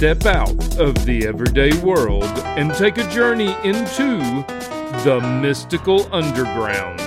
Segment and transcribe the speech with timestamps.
[0.00, 4.16] Step out of the everyday world and take a journey into
[5.04, 6.98] the mystical underground.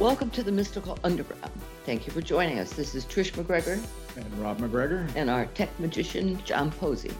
[0.00, 1.52] Welcome to the Mystical Underground.
[1.86, 2.72] Thank you for joining us.
[2.72, 3.80] This is Trish McGregor
[4.16, 7.12] and Rob McGregor and our tech magician, John Posey.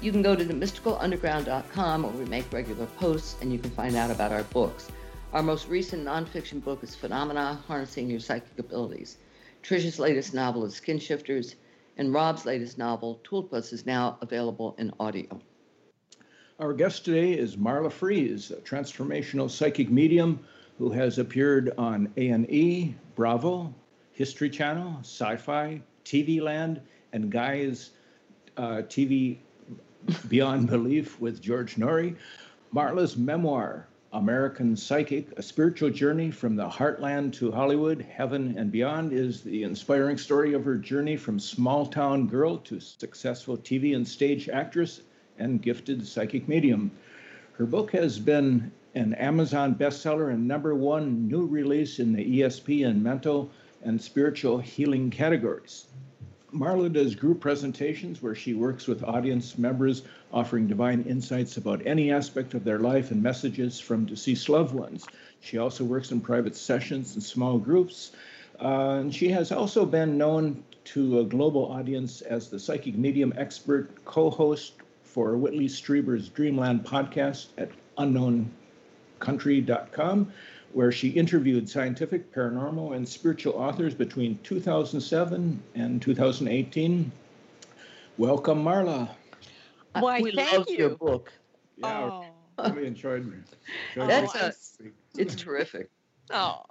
[0.00, 4.10] You can go to themysticalunderground.com where we make regular posts and you can find out
[4.10, 4.90] about our books.
[5.34, 9.18] Our most recent nonfiction book is Phenomena Harnessing Your Psychic Abilities.
[9.62, 11.56] Trish's latest novel is Skin Shifters,
[11.98, 15.38] and Rob's latest novel, Tulpas, is now available in audio.
[16.58, 20.40] Our guest today is Marla Frees, a transformational psychic medium
[20.78, 23.74] who has appeared on A&E, Bravo,
[24.12, 26.80] History Channel, Sci-Fi, TV Land,
[27.12, 27.90] and Gaia's
[28.56, 29.36] uh, TV
[30.30, 32.16] Beyond Belief with George Noory.
[32.74, 39.12] Marla's memoir, American Psychic, a spiritual journey from the heartland to Hollywood, heaven, and beyond,
[39.12, 44.08] is the inspiring story of her journey from small town girl to successful TV and
[44.08, 45.02] stage actress
[45.38, 46.90] and gifted psychic medium.
[47.52, 52.86] Her book has been an Amazon bestseller and number one new release in the ESP
[52.86, 53.50] and mental
[53.82, 55.87] and spiritual healing categories.
[56.52, 62.10] Marla does group presentations where she works with audience members, offering divine insights about any
[62.10, 65.06] aspect of their life and messages from deceased loved ones.
[65.40, 68.12] She also works in private sessions and small groups.
[68.60, 73.34] Uh, and she has also been known to a global audience as the psychic medium
[73.36, 74.72] expert co host
[75.02, 80.32] for Whitley Strieber's Dreamland podcast at unknowncountry.com
[80.72, 87.10] where she interviewed scientific, paranormal, and spiritual authors between 2007 and 2018.
[88.18, 89.08] Welcome, Marla.
[89.98, 90.76] Why, we love you.
[90.76, 91.32] your book.
[91.76, 92.22] Yeah,
[92.58, 92.70] oh.
[92.70, 93.22] really enjoyed,
[93.94, 94.52] enjoyed That's a,
[95.16, 95.90] it's terrific.
[96.30, 96.62] Oh,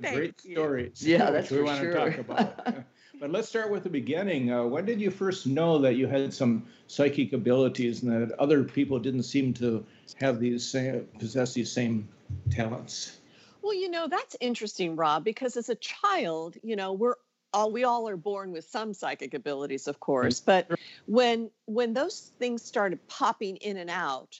[0.00, 0.54] great you.
[0.54, 1.06] stories.
[1.06, 1.92] Yeah, that's we want sure.
[1.92, 2.84] to talk about.
[3.20, 4.52] but let's start with the beginning.
[4.52, 8.64] Uh, when did you first know that you had some psychic abilities and that other
[8.64, 9.84] people didn't seem to
[10.16, 12.08] have these same, possess these same
[12.50, 13.18] talents?
[13.66, 17.16] Well, you know, that's interesting, Rob, because as a child, you know, we're
[17.52, 20.70] all we all are born with some psychic abilities, of course, but
[21.06, 24.38] when when those things started popping in and out,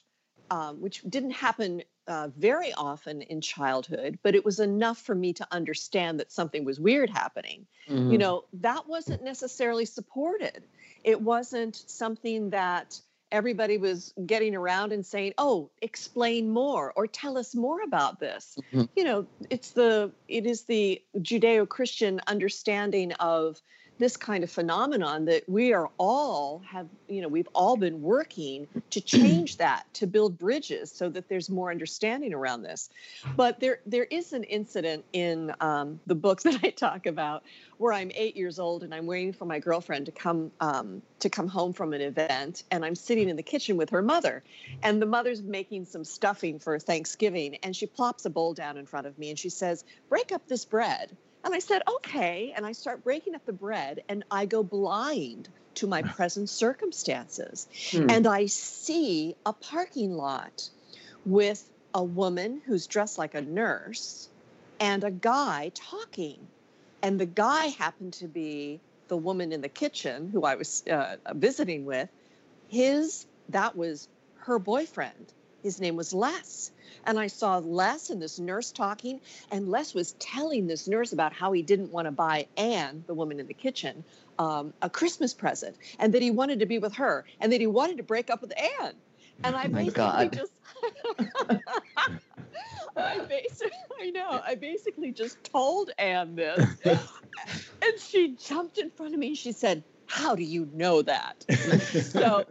[0.49, 5.33] um, which didn't happen uh, very often in childhood, but it was enough for me
[5.33, 7.67] to understand that something was weird happening.
[7.89, 8.13] Mm-hmm.
[8.13, 10.63] You know, that wasn't necessarily supported.
[11.03, 13.01] It wasn't something that
[13.31, 18.57] everybody was getting around and saying, "Oh, explain more or tell us more about this."
[18.71, 18.83] Mm-hmm.
[18.95, 23.61] You know, it's the it is the Judeo-Christian understanding of
[23.99, 28.67] this kind of phenomenon that we are all have you know we've all been working
[28.89, 32.89] to change that to build bridges so that there's more understanding around this.
[33.35, 37.43] But there there is an incident in um, the books that i talk about
[37.77, 41.29] where i'm eight years old and i'm waiting for my girlfriend to come um, to
[41.29, 44.43] come home from an event and i'm sitting in the kitchen with her mother
[44.83, 48.85] and the mother's making some stuffing for thanksgiving and she plops a bowl down in
[48.85, 51.15] front of me and she says break up this bread
[51.47, 52.53] and I said, okay.
[52.55, 57.67] And I start breaking up the bread and I go blind to my present circumstances.
[57.91, 58.09] Hmm.
[58.09, 60.69] And I see a parking lot
[61.25, 61.63] with
[61.93, 64.27] a woman who's dressed like a nurse
[64.81, 66.47] and a guy talking.
[67.01, 71.15] And the guy happened to be the woman in the kitchen who I was uh,
[71.33, 72.09] visiting with.
[72.67, 75.31] His, that was her boyfriend.
[75.63, 76.71] His name was Les.
[77.05, 79.21] And I saw Les and this nurse talking,
[79.51, 83.13] and Les was telling this nurse about how he didn't want to buy Anne, the
[83.13, 84.03] woman in the kitchen,
[84.39, 87.67] um, a Christmas present, and that he wanted to be with her, and that he
[87.67, 88.93] wanted to break up with Anne.
[89.43, 90.51] And I basically just.
[92.97, 93.71] I basically,
[94.01, 96.67] I know, I basically just told Anne this.
[96.85, 101.45] and she jumped in front of me and she said, How do you know that?
[102.11, 102.45] so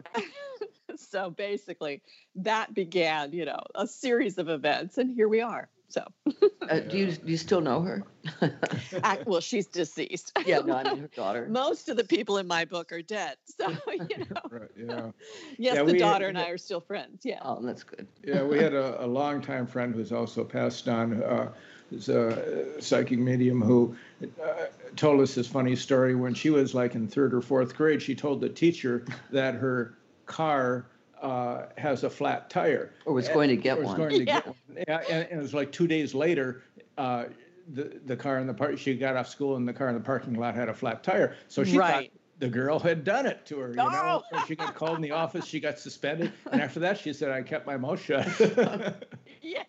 [1.11, 2.01] so basically
[2.35, 6.03] that began you know a series of events and here we are So,
[6.69, 8.03] uh, do you do you still know her?
[9.03, 10.33] I, well, she's deceased.
[10.45, 11.47] yeah, no, I mean her daughter.
[11.49, 14.41] Most of the people in my book are dead, so you know.
[14.49, 15.11] Right, yeah.
[15.57, 17.21] yes, Yeah, the we- daughter and I are still friends.
[17.23, 17.39] Yeah.
[17.41, 18.07] Oh, that's good.
[18.25, 21.51] Yeah, we had a, a longtime friend who's also passed on, uh,
[21.89, 24.65] who's a psychic medium who uh,
[24.97, 26.15] told us this funny story.
[26.15, 29.96] When she was like in third or fourth grade, she told the teacher that her
[30.27, 30.87] car
[31.21, 32.93] uh, has a flat tire.
[33.05, 33.97] Or was going to get one.
[33.97, 34.23] going to Yeah.
[34.25, 34.55] get one.
[34.87, 36.63] Yeah, and, and it was like two days later,
[36.97, 37.25] uh,
[37.73, 40.01] the, the car in the park, she got off school and the car in the
[40.01, 41.35] parking lot had a flat tire.
[41.47, 42.05] So she thought
[42.39, 43.89] the girl had done it to her, you know.
[43.91, 44.23] Oh.
[44.31, 46.31] And she got called in the office, she got suspended.
[46.51, 48.27] And after that, she said, I kept my mouth shut.
[49.41, 49.63] yeah.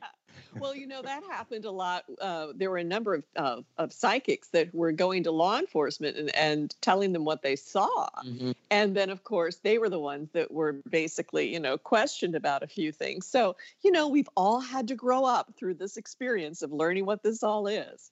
[0.59, 2.05] Well, you know that happened a lot.
[2.21, 6.17] Uh, there were a number of, of of psychics that were going to law enforcement
[6.17, 8.55] and, and telling them what they saw, Mhm.
[8.71, 12.63] and then of course they were the ones that were basically you know questioned about
[12.63, 13.27] a few things.
[13.27, 17.23] So you know we've all had to grow up through this experience of learning what
[17.23, 18.11] this all is.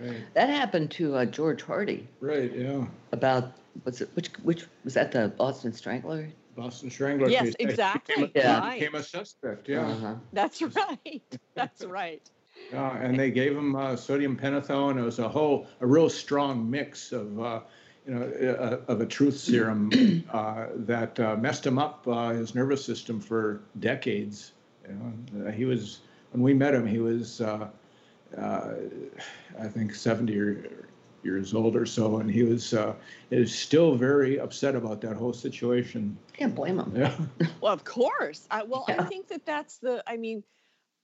[0.00, 2.86] right, That happened to uh, George Hardy right, yeah.
[3.12, 3.52] about
[3.84, 6.28] was it which which was that the Boston Strangler?
[6.56, 7.54] Boston Strangler Yes, case.
[7.58, 8.14] He exactly.
[8.26, 8.70] became, Yeah.
[8.70, 9.86] he became a suspect, yeah.
[9.88, 10.14] Uh-huh.
[10.32, 11.38] That's right.
[11.54, 12.22] That's right.
[12.72, 14.96] Yeah, and they gave him uh, sodium pentothal.
[14.98, 17.60] It was a whole, a real strong mix of, uh,
[18.06, 18.22] you know,
[18.58, 19.90] uh, of a truth serum
[20.32, 24.52] uh, that uh, messed him up, uh, his nervous system for decades.
[24.88, 26.00] You know, uh, he was
[26.32, 27.68] when we met him, he was, uh,
[28.36, 28.74] uh,
[29.60, 30.86] I think, seventy or,
[31.24, 32.94] years old or so, and he was uh,
[33.30, 36.16] is still very upset about that whole situation.
[36.34, 36.92] Can't blame him.
[36.94, 37.14] Yeah,
[37.60, 38.46] Well, of course.
[38.50, 40.44] I, well, I think that that's the, I mean,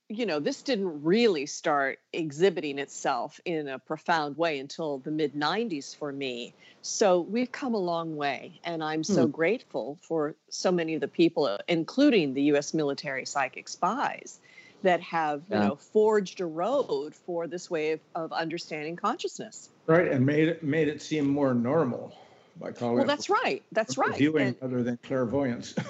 [0.09, 5.33] you know, this didn't really start exhibiting itself in a profound way until the mid
[5.33, 6.53] 90s for me.
[6.83, 8.59] So we've come a long way.
[8.63, 13.67] And I'm so grateful for so many of the people, including the US military psychic
[13.67, 14.39] spies,
[14.83, 15.69] that have, you Yeah.
[15.69, 19.70] know, forged a road for this way of, of understanding consciousness.
[19.87, 22.13] Right, and made it made it seem more normal
[22.59, 23.63] by calling Well, it that's right.
[23.71, 24.15] That's right.
[24.15, 25.73] viewing And- other than clairvoyance.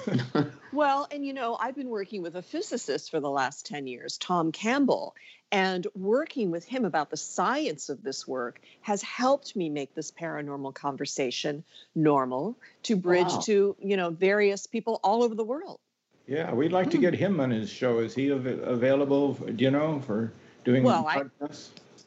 [0.74, 4.16] Well, and you know, I've been working with a physicist for the last 10 years,
[4.16, 5.14] Tom Campbell,
[5.50, 10.10] and working with him about the science of this work has helped me make this
[10.10, 11.62] paranormal conversation
[11.94, 13.40] normal to bridge Wow.
[13.40, 15.78] to, you know, various people all over the world.
[16.26, 17.02] yeah, we'd like to hmm.
[17.02, 17.98] get him on his show.
[17.98, 19.34] Is he av- available?
[19.34, 20.32] Do you know for
[20.64, 21.24] doing Well, I-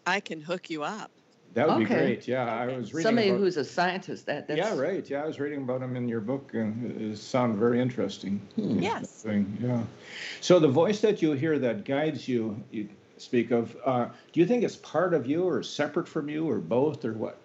[0.08, 1.12] I can hook you up.
[1.56, 2.28] That would be great.
[2.28, 3.08] Yeah, I was reading.
[3.08, 4.26] Somebody about, who's a scientist.
[4.26, 5.10] That that's yeah, right.
[5.10, 8.42] Yeah, I was reading about him in your book, and it sounded very interesting.
[8.56, 8.80] Hmm.
[8.80, 9.24] Yes.
[9.24, 9.82] Thing, yeah.
[10.42, 13.76] So the voice that you hear that guides you, you speak of.
[13.86, 17.14] Uh, do you think it's part of you, or separate from you, or both, or
[17.14, 17.38] what?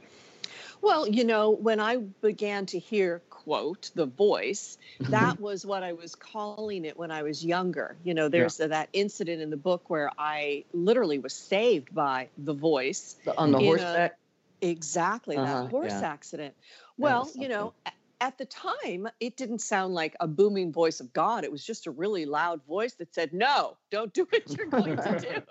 [0.82, 4.78] Well, you know, when I began to hear, quote, the voice,
[5.08, 7.96] that was what I was calling it when I was younger.
[8.04, 12.54] You know, there's that incident in the book where I literally was saved by the
[12.54, 13.16] voice.
[13.36, 14.16] On the a- horseback.
[14.62, 16.08] Exactly, Uh-huh, that horse yeah.
[16.08, 16.54] accident.
[16.98, 17.72] Well, you know,
[18.20, 21.44] at the time, it didn't sound like a booming voice of God.
[21.44, 24.98] It was just a really loud voice that said, No, don't do what you're going
[24.98, 25.42] to do.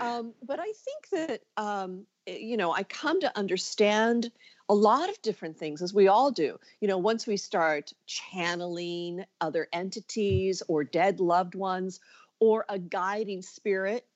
[0.00, 4.30] um, but I think that, um, eh, you know, I come to understand
[4.68, 6.58] a lot of different things as we all do.
[6.80, 12.00] You know, once we start channeling other entities or dead loved ones
[12.40, 14.06] or a guiding spirit,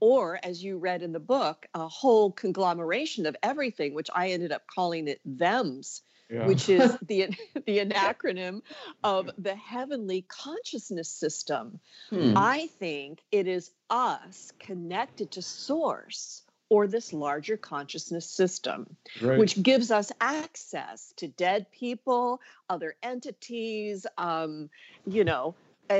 [0.00, 4.50] or as you read in the book, a whole conglomeration of everything, which I ended
[4.50, 6.46] up calling it thems, Yeah.
[6.46, 7.28] which is the
[7.66, 8.62] the acronym
[9.04, 11.80] of the heavenly consciousness system.
[12.08, 12.34] Hmm.
[12.36, 19.38] I think it is us connected to source or this larger consciousness system, right.
[19.38, 24.70] which gives us access to dead people, other entities, um,
[25.04, 25.54] you know,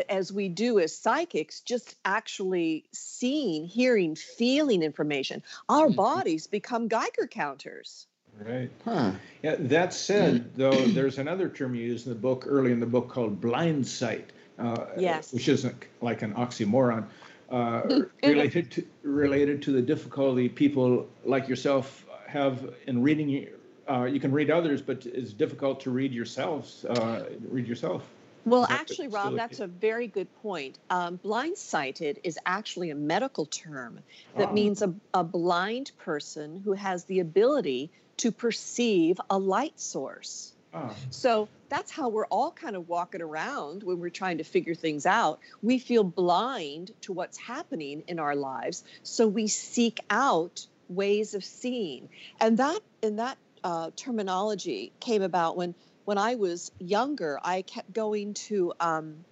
[0.08, 5.42] as we do as psychics, just actually seeing, hearing, feeling information.
[5.68, 5.96] Our Mhm.
[5.96, 8.06] bodies become Geiger counters.
[8.46, 8.70] right.
[8.84, 9.12] Huh.
[9.42, 12.86] Yeah, that said, though, there's another term you use in the book, early in the
[12.86, 14.30] book, called blind sight.
[14.58, 15.32] Uh, Yes.
[15.32, 17.06] Which isn't like an oxymoron.
[17.50, 23.48] Uh, related to related to the difficulty people like yourself have in reading.
[23.88, 26.84] Uh, you can read others, but it's difficult to read yourselves.
[26.84, 28.04] Uh, read yourself.
[28.44, 30.78] Well, that actually, Rob, that's a very good point.
[30.88, 34.00] Um, blind-sighted is actually a medical term
[34.36, 34.52] that Ah.
[34.52, 40.52] means a, a blind person who has the ability to perceive a light source.
[40.72, 44.74] Ah, So that's how we're all kind of walking around when we're trying to figure
[44.74, 45.40] things out.
[45.62, 51.44] We feel blind to what's happening in our lives, so we seek out ways of
[51.44, 52.08] seeing.
[52.40, 55.74] And that and that uh, terminology came about when
[56.04, 57.38] when I was younger.
[57.42, 59.24] I kept going to um,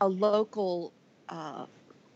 [0.00, 0.92] a local
[1.28, 1.66] uh,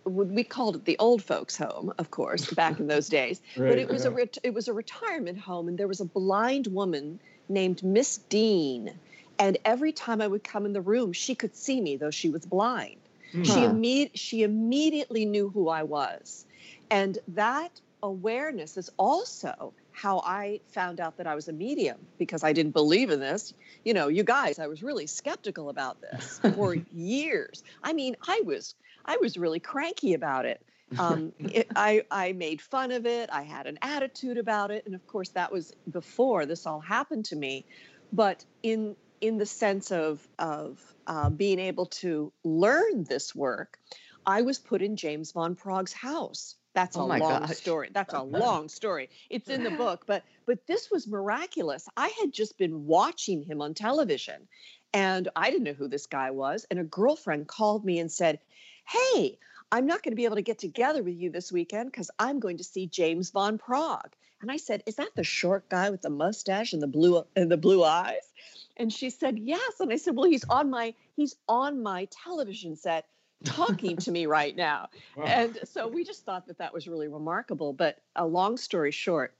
[0.04, 3.78] we called it the old folks home of course back in those days right, but
[3.78, 7.20] it was a ret- it was a retirement home and there was a blind woman
[7.48, 8.92] named miss dean
[9.38, 12.30] and every time i would come in the room she could see me though she
[12.30, 13.00] was blind
[13.32, 13.42] mm-hmm.
[13.44, 16.44] she, imme- she immediately knew who i was
[16.90, 22.42] and that awareness is also how I found out that I was a medium because
[22.42, 23.54] I didn't believe in this.
[23.84, 27.62] You know, you guys, I was really skeptical about this for years.
[27.82, 30.60] I mean, I was I was really cranky about it.
[30.98, 33.30] Um, it, I I made fun of it.
[33.32, 37.26] I had an attitude about it, and of course, that was before this all happened
[37.26, 37.64] to me.
[38.12, 43.78] But in in the sense of of uh, being able to learn this work,
[44.26, 47.56] I was put in James Van Praagh's house that's oh a long gosh.
[47.56, 47.90] story.
[47.92, 49.10] That's a long story.
[49.28, 51.88] It's in the book, but but this was miraculous.
[51.96, 54.48] I had just been watching him on television
[54.92, 58.38] and I didn't know who this guy was and a girlfriend called me and said,
[58.86, 59.38] "Hey,
[59.72, 62.38] I'm not going to be able to get together with you this weekend cuz I'm
[62.38, 66.02] going to see James Van Praagh." And I said, "Is that the short guy with
[66.02, 68.32] the mustache and the blue and the blue eyes?"
[68.76, 72.76] And she said, "Yes." And I said, "Well, he's on my he's on my television
[72.76, 73.08] set."
[73.44, 74.88] talking to me right now.
[75.16, 75.24] Wow.
[75.24, 77.72] And so we just thought that that was really remarkable.
[77.72, 79.34] But a long story short,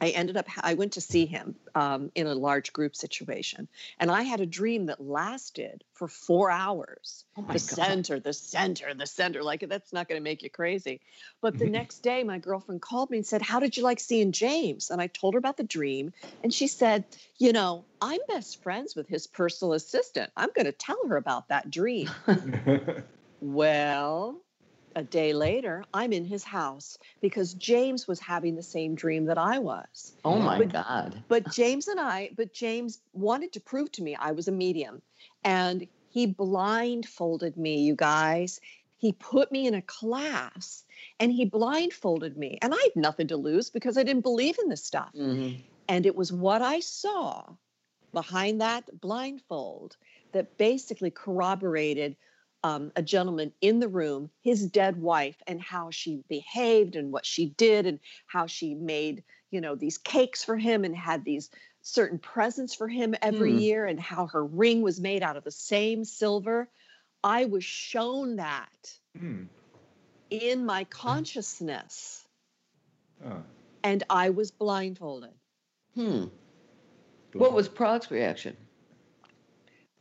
[0.00, 3.68] I ended up, I went to see him um, in a large group situation.
[3.98, 7.24] And I had a dream that lasted for four hours.
[7.36, 7.60] Oh the God.
[7.60, 9.42] center, the center, the center.
[9.42, 11.00] Like, that's not going to make you crazy.
[11.40, 14.32] But the next day, my girlfriend called me and said, How did you like seeing
[14.32, 14.90] James?
[14.90, 16.12] And I told her about the dream.
[16.42, 17.04] And she said,
[17.38, 20.30] You know, I'm best friends with his personal assistant.
[20.36, 22.08] I'm going to tell her about that dream.
[23.40, 24.40] Well,
[24.98, 29.38] a day later, I'm in his house because James was having the same dream that
[29.38, 30.12] I was.
[30.24, 31.22] Oh my but, God.
[31.28, 35.00] But James and I, but James wanted to prove to me I was a medium.
[35.44, 38.60] And he blindfolded me, you guys.
[38.96, 40.82] He put me in a class
[41.20, 42.58] and he blindfolded me.
[42.60, 45.12] And I had nothing to lose because I didn't believe in this stuff.
[45.16, 45.60] Mm-hmm.
[45.86, 47.44] And it was what I saw
[48.12, 49.96] behind that blindfold
[50.32, 52.16] that basically corroborated
[52.64, 57.24] um, a gentleman in the room, his dead wife, and how she behaved and what
[57.24, 61.50] she did, and how she made, you know, these cakes for him and had these
[61.82, 63.60] certain presents for him every mm.
[63.60, 66.68] year, and how her ring was made out of the same silver.
[67.22, 69.46] I was shown that mm.
[70.30, 72.24] in my consciousness.
[73.24, 73.42] Oh.
[73.82, 75.32] And I was blindfolded.
[75.94, 76.26] Hmm.
[77.32, 78.56] What was Praagh's reaction?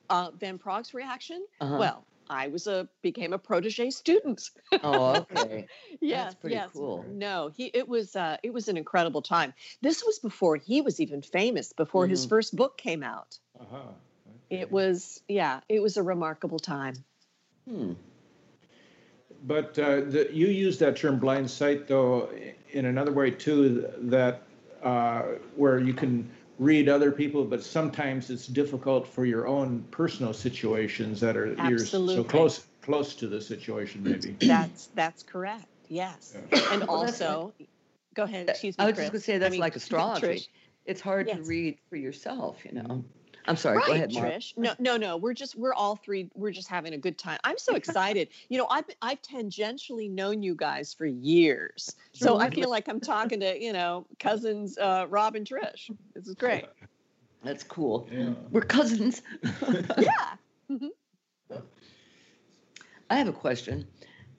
[0.09, 1.45] Uh, Van Praagh's reaction?
[1.61, 1.77] Uh-huh.
[1.79, 4.49] Well, I was a became a protege student.
[4.83, 5.67] Oh, okay.
[6.01, 6.69] yes, That's pretty yes.
[6.73, 7.05] cool.
[7.09, 9.53] No, he it was uh, it was an incredible time.
[9.81, 11.73] This was before he was even famous.
[11.73, 12.11] Before mm-hmm.
[12.11, 13.37] his first book came out.
[13.59, 13.77] Uh-huh.
[13.77, 14.61] Okay.
[14.61, 16.95] It was yeah, it was a remarkable time.
[17.67, 17.93] Hmm.
[19.43, 22.29] But uh, the, you use that term blind sight though
[22.71, 23.89] in another way too.
[23.99, 24.43] That
[24.83, 25.23] uh,
[25.55, 31.19] where you can read other people, but sometimes it's difficult for your own personal situations
[31.21, 32.15] that are Absolutely.
[32.15, 34.03] you're so close close to the situation.
[34.03, 35.65] Maybe that's that's correct.
[35.89, 36.73] Yes, yeah.
[36.73, 37.53] and also,
[38.13, 38.49] go ahead.
[38.49, 38.83] Excuse me.
[38.83, 39.05] I was Chris.
[39.05, 40.27] just going to say that's I mean, like astrology.
[40.27, 40.47] Trish.
[40.85, 41.37] It's hard yes.
[41.37, 42.81] to read for yourself, you know.
[42.81, 43.26] Mm-hmm.
[43.47, 43.77] I'm sorry.
[43.77, 44.25] Right, go ahead, Mark.
[44.27, 44.57] Trish.
[44.57, 45.17] No, no, no.
[45.17, 46.29] We're just we're all three.
[46.35, 47.39] We're just having a good time.
[47.43, 48.29] I'm so excited.
[48.49, 52.99] you know, I've I've tangentially known you guys for years, so I feel like I'm
[52.99, 55.89] talking to you know cousins uh, Rob and Trish.
[56.13, 56.65] This is great.
[57.43, 58.09] That's cool.
[58.11, 58.33] Yeah.
[58.51, 59.21] We're cousins.
[59.43, 60.33] yeah.
[60.69, 61.57] Mm-hmm.
[63.09, 63.87] I have a question.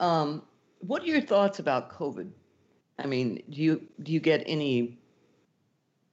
[0.01, 0.43] Um,
[0.81, 2.31] what are your thoughts about COVID?
[2.99, 4.99] I mean, do you do you get any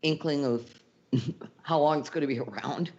[0.03, 0.69] inkling of
[1.65, 2.91] how long it's going to be around?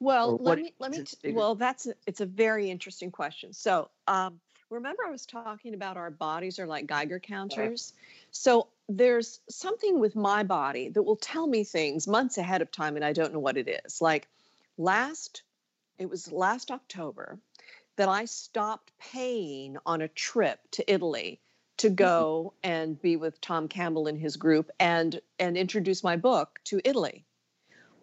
[0.00, 1.04] Well, let me let me.
[1.04, 3.52] T- well, that's a, it's a very interesting question.
[3.52, 7.92] So, um, remember, I was talking about our bodies are like Geiger counters.
[8.32, 12.96] So there's something with my body that will tell me things months ahead of time,
[12.96, 14.02] and I don't know what it is.
[14.02, 14.28] Like
[14.76, 15.42] last,
[15.96, 17.38] it was last October
[17.96, 21.40] that I stopped paying on a trip to Italy
[21.76, 21.94] to mm-hmm.
[21.94, 26.80] go and be with Tom Campbell and his group and and introduce my book to
[26.84, 27.24] Italy.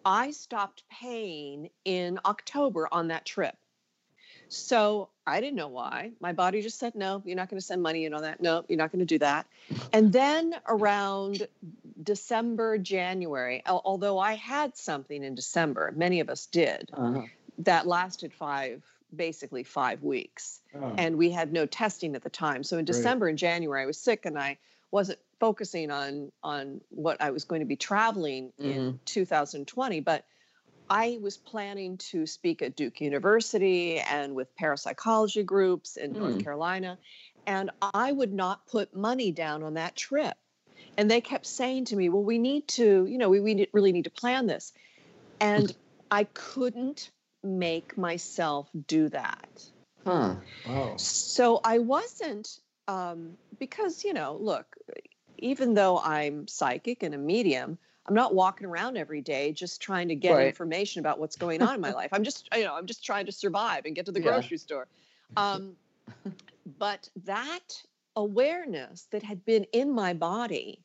[0.04, 3.56] I stopped paying in October on that trip.
[4.48, 6.10] So I didn't know why.
[6.20, 8.42] My body just said, no, you're not going to send money in on that.
[8.42, 9.46] No, you're not going to do that.
[9.94, 11.46] And then around
[12.02, 17.22] December, January, although I had something in December, many of us did, uh-huh.
[17.60, 18.82] that lasted five,
[19.14, 20.60] basically five weeks.
[20.74, 20.94] Oh.
[20.98, 22.62] And we had no testing at the time.
[22.62, 24.58] So in December and January, I was sick and I
[24.90, 28.70] wasn't focusing on on what I was going to be traveling mm-hmm.
[28.70, 30.24] in 2020, but
[30.88, 36.18] I was planning to speak at Duke University and with parapsychology groups in mm.
[36.18, 36.96] North Carolina.
[37.44, 40.36] and I would not put money down on that trip.
[40.96, 43.90] And they kept saying to me, "Well, we need to, you know, we, we really
[43.90, 44.72] need to plan this,"
[45.40, 45.74] and
[46.20, 47.10] I couldn't
[47.42, 49.64] make myself do that.
[50.06, 50.36] Huh.
[50.68, 50.96] Wow.
[50.98, 54.71] So I wasn't um, because you know, look,
[55.42, 60.08] even though I'm psychic and a medium, I'm not walking around every day just trying
[60.08, 60.46] to get Right.
[60.48, 62.10] information about what's going on in my life.
[62.12, 64.30] I'm just, you know, I'm just trying to survive and get to the Yeah.
[64.30, 64.88] grocery store.
[65.36, 65.76] Um,
[66.78, 67.82] but that
[68.16, 70.84] awareness that had been in my body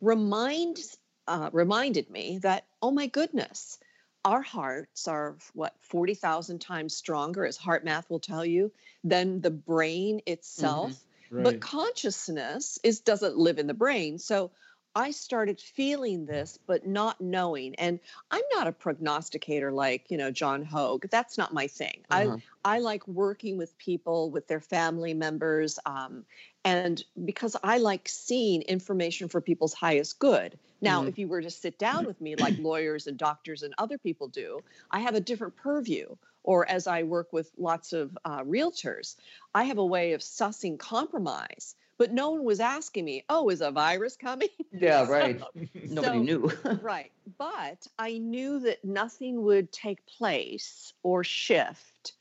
[0.00, 0.98] reminds
[1.28, 3.78] uh, reminded me that oh my goodness
[4.24, 8.72] our hearts are what 40,000 times stronger as HeartMath will tell you
[9.04, 11.44] than the brain itself Right.
[11.44, 14.52] but consciousness is doesn't live in the brain so
[14.94, 20.30] i started feeling this but not knowing and i'm not a prognosticator like you know
[20.30, 22.30] john hogue that's not my thing Uh-huh.
[22.30, 26.24] i i like working with people with their family members um,
[26.64, 31.06] and because i like seeing information for people's highest good now Mhm.
[31.06, 34.28] if you were to sit down with me like lawyers and doctors and other people
[34.28, 36.14] do i have a different purview
[36.46, 39.16] or as i work with lots of uh, realtors
[39.56, 43.62] I have a way of sussing compromise, but no one was asking me, oh, is
[43.62, 44.50] a virus coming?
[44.70, 45.40] Yeah, right.
[45.40, 45.48] So-
[45.88, 46.52] Nobody so- knew.
[46.82, 47.10] right.
[47.38, 52.12] But I knew that nothing would take place or shift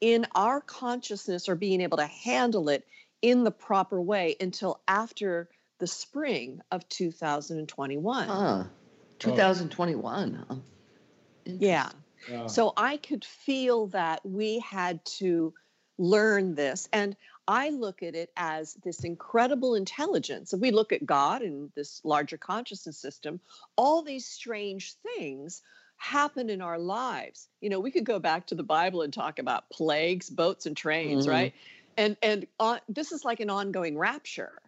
[0.00, 2.86] in our consciousness or being able to handle it
[3.22, 5.48] in the proper way until after
[5.80, 8.28] the spring of 2021.
[8.28, 8.64] huh.
[9.18, 10.44] 2021.
[10.48, 10.54] huh?
[11.44, 11.88] Yeah.
[12.26, 12.48] Yeah.
[12.48, 15.54] So I could feel that we had to
[15.98, 16.88] learn this.
[16.92, 17.16] And
[17.46, 20.52] I look at it as this incredible intelligence.
[20.52, 23.40] If we look at God and this larger consciousness system,
[23.76, 25.62] all these strange things
[25.96, 27.48] happen in our lives.
[27.60, 30.76] You know, we could go back to the Bible and talk about plagues, boats, and
[30.76, 31.28] trains, Mhm.
[31.28, 31.54] right?
[31.96, 34.60] And and uh, this is like an ongoing rapture.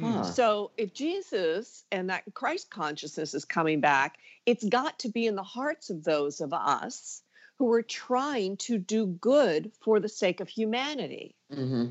[0.00, 0.24] Huh.
[0.24, 5.36] So if Jesus and that Christ consciousness is coming back, it's got to be in
[5.36, 7.22] the hearts of those of us
[7.58, 11.86] who are trying to do good for the sake of humanity, hmm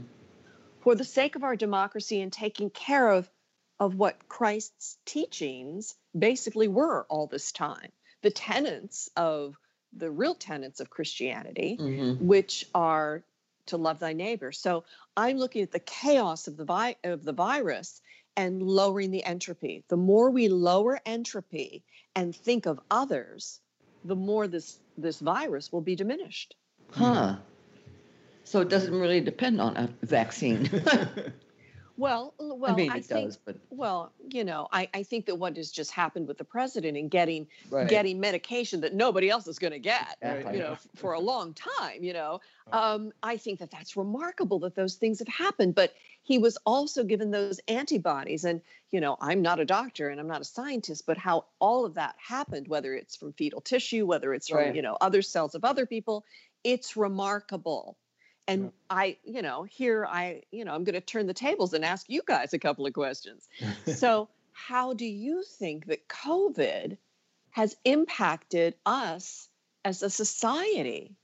[0.81, 3.29] for the sake of our democracy and taking care of
[3.79, 7.92] of what Christ's teachings basically were all this time.
[8.22, 9.55] The tenets of
[9.94, 13.24] the real tenets of Christianity hmm which are
[13.67, 14.51] to love thy neighbor.
[14.51, 14.83] So
[15.15, 18.01] I'm looking at the chaos of the vi- of the virus
[18.35, 19.83] and lowering the entropy.
[19.87, 21.83] The more we lower entropy
[22.15, 23.59] and think of others,
[24.03, 26.55] the more this this virus will be diminished.
[26.91, 27.37] Huh.
[28.43, 30.69] So it doesn't really depend on a vaccine.
[31.96, 35.27] Well, well, I mean, I it think, does, but well, you know, I, I think
[35.27, 37.88] that what has just happened with the president and getting right.
[37.88, 40.58] getting medication that nobody else is going to get, Exactly.
[40.58, 42.42] you know, for a long time, you know.
[42.72, 45.75] Um, I think that that's remarkable that those things have happened.
[45.75, 48.46] But he was also given those antibodies.
[48.46, 51.86] And, you know, I'm not a doctor and I'm not a scientist, but how all
[51.86, 54.75] of that happened, whether it's from fetal tissue, whether it's from, Right.
[54.75, 56.25] you know, other cells of other people,
[56.64, 57.98] it's remarkable.
[58.48, 58.70] And Yeah.
[58.90, 62.10] I, you know, here I, you know, I'm going to turn the tables and ask
[62.10, 63.48] you guys a couple of questions.
[63.86, 66.98] so, how do you think that COVID
[67.51, 69.50] has impacted us
[69.84, 71.16] as a society?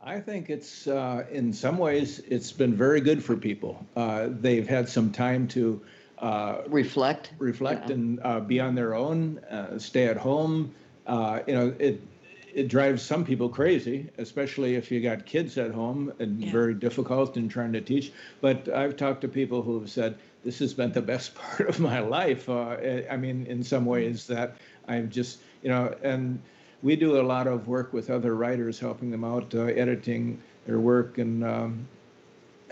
[0.00, 3.84] I think it's uh, in some ways it's been very good for people.
[3.96, 5.80] Uh, they've had some time to
[6.18, 7.32] uh, reflect.
[7.38, 7.94] reflect Yeah.
[7.94, 10.74] and uh, be on their own, uh, stay at home.
[11.06, 12.00] Uh, you know, it
[12.58, 16.50] it drives some people crazy, especially if you got kids at home and Yeah.
[16.50, 18.10] very difficult in trying to teach.
[18.40, 21.78] But I've talked to people who have said this has been the best part of
[21.78, 22.48] my life.
[22.48, 22.76] Uh,
[23.10, 24.56] I mean, in some ways that
[24.88, 26.40] I'm just you know, and
[26.82, 30.80] we do a lot of work with other writers, helping them out, uh, editing their
[30.80, 31.44] work and.
[31.44, 31.86] Um,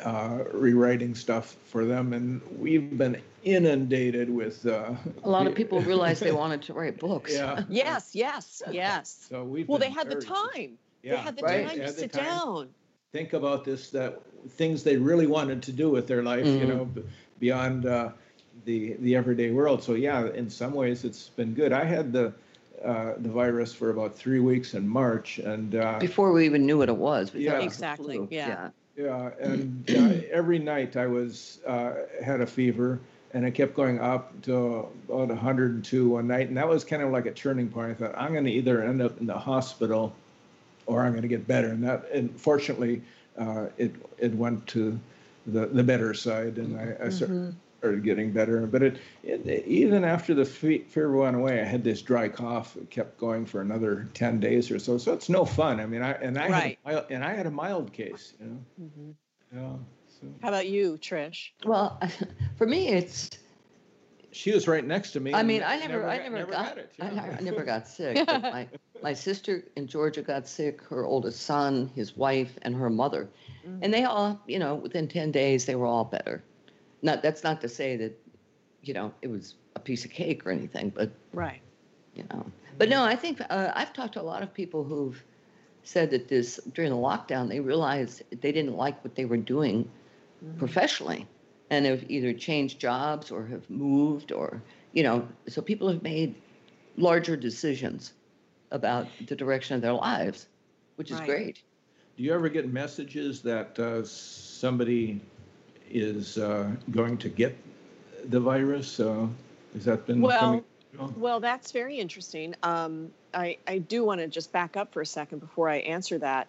[0.05, 3.17] uh, rewriting stuff for them, and we've been
[3.47, 4.67] inundated with.
[4.67, 4.93] Uh,
[5.25, 7.33] A lot of people realized they wanted to write books.
[7.33, 7.63] Yeah.
[7.71, 9.27] Yes, yes, yes.
[9.31, 9.69] So we've.
[9.69, 10.79] Well, they had the very- time.
[11.03, 11.67] They Yeah, had the right.
[11.67, 12.25] time They to had the sit time.
[12.25, 12.69] down.
[13.13, 16.69] Think about this: that things they really wanted to do with their life, you Mhm.
[16.69, 17.03] know, b-
[17.39, 18.11] beyond uh,
[18.65, 19.83] the the everyday world.
[19.83, 21.73] So yeah, in some ways it's been good.
[21.73, 22.33] I had the
[22.85, 26.79] uh, the virus for about three weeks in March, and uh, Before we even knew
[26.79, 27.33] what it was.
[27.35, 27.59] Yeah.
[27.61, 28.29] it Exactly, flu.
[28.31, 28.71] yeah.
[28.97, 31.93] Yeah, and uh, every night I was uh,
[32.25, 32.99] had a fever,
[33.37, 37.11] and it kept going up to about 102 one night, and that was kind of
[37.13, 37.91] like a turning point.
[37.91, 40.15] I thought I'm going to either end up in the hospital,
[40.87, 41.69] or I'm going to get better.
[41.69, 43.03] And that, and fortunately,
[43.39, 44.99] uh, it it went to
[45.47, 48.67] the the better side, and I, I cer- started getting better.
[48.67, 52.75] But it, it even after the fe- fever went away, I had this dry cough.
[52.79, 54.97] It kept going for another 10 days or so.
[54.97, 55.79] So it's no fun.
[55.79, 56.79] I mean, I and I Right.
[56.87, 58.59] had a mild, and I had a mild case, you know.
[58.81, 59.15] Mhm.
[59.55, 59.77] Yeah.
[60.09, 61.51] So How about you, Trish?
[61.67, 62.01] Well,
[62.57, 63.31] for me, it's.
[64.33, 65.33] she was right next to me.
[65.35, 66.93] I mean, I never, I got- never, got, it.
[67.01, 67.37] I, yeah.
[67.39, 68.17] I never got sick.
[68.27, 68.69] but my,
[69.03, 70.83] my sister in Georgia got sick.
[70.83, 73.29] Her oldest son, his wife, and her mother,
[73.83, 76.43] and they all, you know, within ten days, they were all better.
[77.03, 78.19] Not that's not to say that,
[78.83, 81.61] you know, it was a piece of cake or anything, but Right.
[82.15, 82.47] you know.
[82.79, 85.23] But no, I think uh, I've talked to a lot of people who've
[85.83, 89.89] said that this during the lockdown they realized they didn't like what they were doing
[90.59, 91.27] professionally,
[91.71, 95.27] and have either changed jobs or have moved or you know.
[95.49, 96.35] So people have made
[96.97, 98.13] larger decisions
[98.71, 100.47] about the direction of their lives,
[100.97, 101.27] which is Right.
[101.27, 101.63] great.
[102.17, 105.21] Do you ever get messages that uh, somebody
[105.91, 107.57] is uh, going to get
[108.25, 108.99] the virus?
[108.99, 109.27] Uh,
[109.75, 110.65] has that been Well, coming?
[111.17, 112.55] Well, that's very interesting.
[112.63, 116.19] Um, I, I do want to just back up for a second before I answer
[116.19, 116.49] that.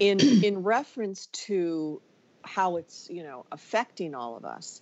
[0.00, 2.02] In in reference to
[2.46, 4.80] how it's you know affecting all of us,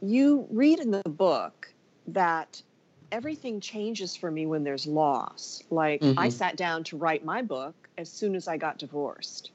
[0.00, 1.68] you read in the book
[2.08, 2.62] that
[3.10, 5.62] everything changes for me when there's loss.
[5.70, 6.32] Like I Mhm.
[6.32, 9.50] sat down to write my book as soon as I got divorced.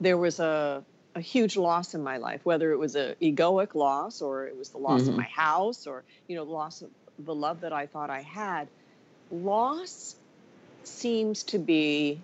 [0.00, 4.22] There was a a huge loss in my life, whether it was a egoic loss
[4.22, 5.16] or it was the loss of Mhm.
[5.18, 8.68] my house or you know the loss of the love that I thought I had.
[9.30, 10.16] Loss
[10.84, 12.20] seems to be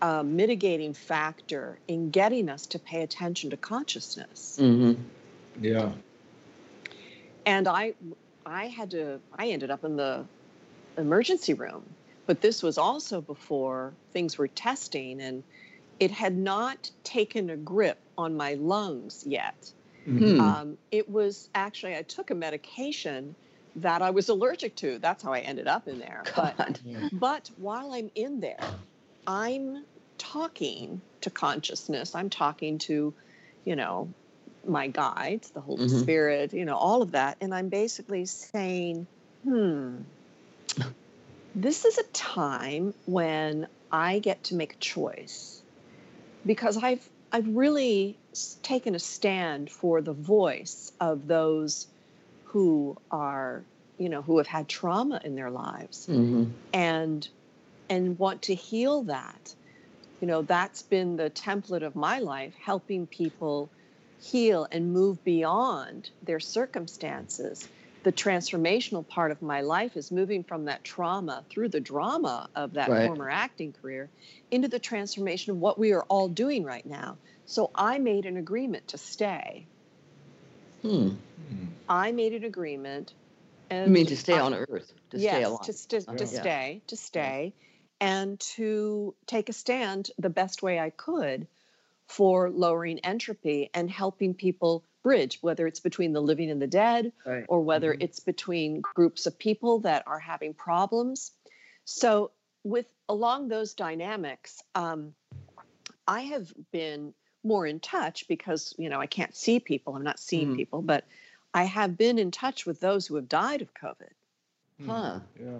[0.00, 4.56] a mitigating factor in getting us to pay attention to consciousness.
[4.58, 4.92] hmm
[5.60, 5.92] Yeah.
[7.46, 7.94] and i
[8.46, 10.24] i had to i ended up in the
[10.96, 11.82] emergency room
[12.26, 15.42] but this was also before things were testing and
[15.98, 19.72] it had not taken a grip on my lungs yet
[20.06, 20.18] Mhm.
[20.36, 20.40] Hmm.
[20.40, 23.34] um, it was actually i took a medication
[23.76, 27.08] that i was allergic to that's how i ended up in there but Yeah.
[27.12, 28.58] but while I'm in there,
[29.28, 29.84] I'm
[30.16, 32.14] talking to consciousness.
[32.14, 33.12] I'm talking to,
[33.66, 34.08] you know,
[34.66, 36.00] my guides, the Holy Mhm.
[36.00, 37.36] Spirit, you know, all of that.
[37.42, 39.06] And I'm basically saying,
[39.44, 39.98] hmm,
[41.54, 45.60] this is a time when I get to make a choice
[46.46, 48.16] because I've I've really
[48.62, 51.86] taken a stand for the voice of those
[52.44, 53.62] who are,
[53.98, 57.28] you know, who have had trauma in their lives hmm and
[57.88, 59.54] and want to heal that
[60.20, 63.70] you know that's been the template of my life helping people
[64.20, 67.68] heal and move beyond their circumstances
[68.04, 72.74] the transformational part of my life is moving from that trauma through the drama of
[72.74, 73.06] that Right.
[73.06, 74.08] former acting career
[74.50, 78.36] into the transformation of what we are all doing right now so i made an
[78.36, 79.66] agreement to stay
[80.82, 81.10] Hmm.
[81.88, 83.12] I made an agreement
[83.70, 85.62] and You mean to stay I- on Earth, to yes, stay alive?
[85.62, 86.40] to, st- to Yeah.
[86.40, 87.52] stay, to stay,
[88.00, 91.46] and to take a stand the best way I could
[92.06, 97.12] for lowering entropy and helping people bridge, whether it's between the living and the dead,
[97.24, 97.44] Right.
[97.48, 98.02] or whether Mhm.
[98.02, 101.32] it's between groups of people that are having problems.
[101.84, 102.32] So,
[102.64, 105.14] with along those dynamics, um,
[106.06, 109.94] I have been more in touch because you know I can't see people.
[109.94, 110.56] I'm not seeing Mhm.
[110.56, 111.04] people, but
[111.54, 114.12] I have been in touch with those who have died of COVID.
[114.84, 115.20] Huh.
[115.40, 115.58] Yeah.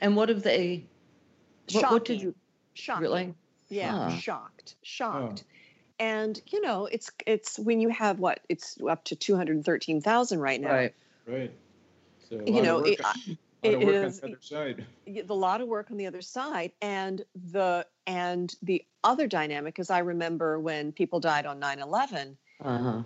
[0.00, 0.86] And what have they?
[1.72, 2.34] What, what did you
[2.74, 3.02] Shocking.
[3.02, 3.34] really?
[3.68, 4.16] Yeah, Huh.
[4.16, 5.44] shocked, shocked.
[5.98, 10.00] And you know, it's it's when you have what it's up to two hundred thirteen
[10.00, 10.72] thousand right now.
[10.72, 10.94] Right.
[11.26, 11.52] Right.
[12.28, 13.12] So You know, of work, it- on-
[13.64, 14.86] I- lot of it work is- on the other side.
[15.06, 19.78] y- the lot of work on the other side and the and the other dynamic
[19.78, 23.02] is i remember when people died on 9-11 Uh huh.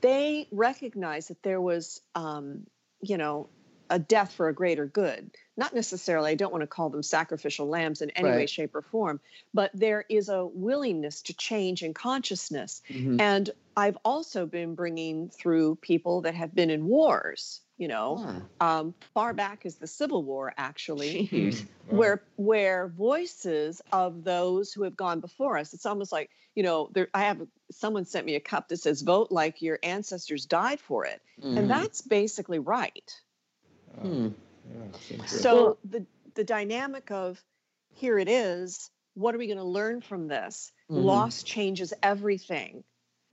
[0.00, 2.64] they recognized that there was um,
[3.00, 3.48] you know
[3.90, 7.66] a death for a greater good not necessarily i don't want to call them sacrificial
[7.68, 9.20] lambs in any way shape or form
[9.54, 15.28] but there is a willingness to change in consciousness hmm and i've also been bringing
[15.30, 18.16] through people that have been in wars you know
[18.60, 18.78] Huh.
[18.80, 21.66] um, far back as the civil war actually Jeez.
[21.88, 26.90] Where where voices of those who have gone before us it's almost like you know
[26.92, 30.80] there i have someone sent me a cup that says vote like your ancestors died
[30.80, 31.58] for it Mhm.
[31.58, 33.12] and that's basically right
[34.02, 34.28] Hmm.
[34.74, 37.42] Yeah, so the the dynamic of
[37.94, 41.04] here it is what are we going to learn from this Mhm.
[41.04, 42.84] loss changes everything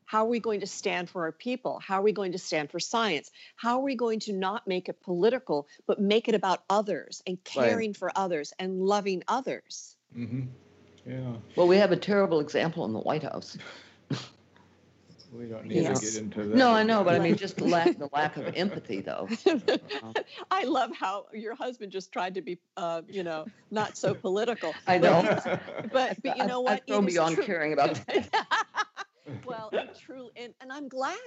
[0.05, 2.71] how are we going to stand for our people how are we going to stand
[2.71, 6.63] for science how are we going to not make it political but make it about
[6.69, 7.67] others and Right.
[7.67, 10.47] caring for others and loving others Mhm.
[11.05, 11.35] Yeah.
[11.55, 13.57] Well, we have a terrible example in the White House.
[15.33, 15.99] We don't need Yes.
[15.99, 16.55] to get into that.
[16.55, 19.27] No, I know, but I mean, just the lack, the lack of empathy, though.
[20.51, 24.73] I love how your husband just tried to be, uh, you know, not so political.
[24.87, 25.23] I know.
[25.91, 26.87] But but you I've- know I've what?
[26.87, 27.45] grown It is beyond true.
[27.45, 28.29] caring about that.
[29.45, 31.17] well, well, and truly, and, and I'm glad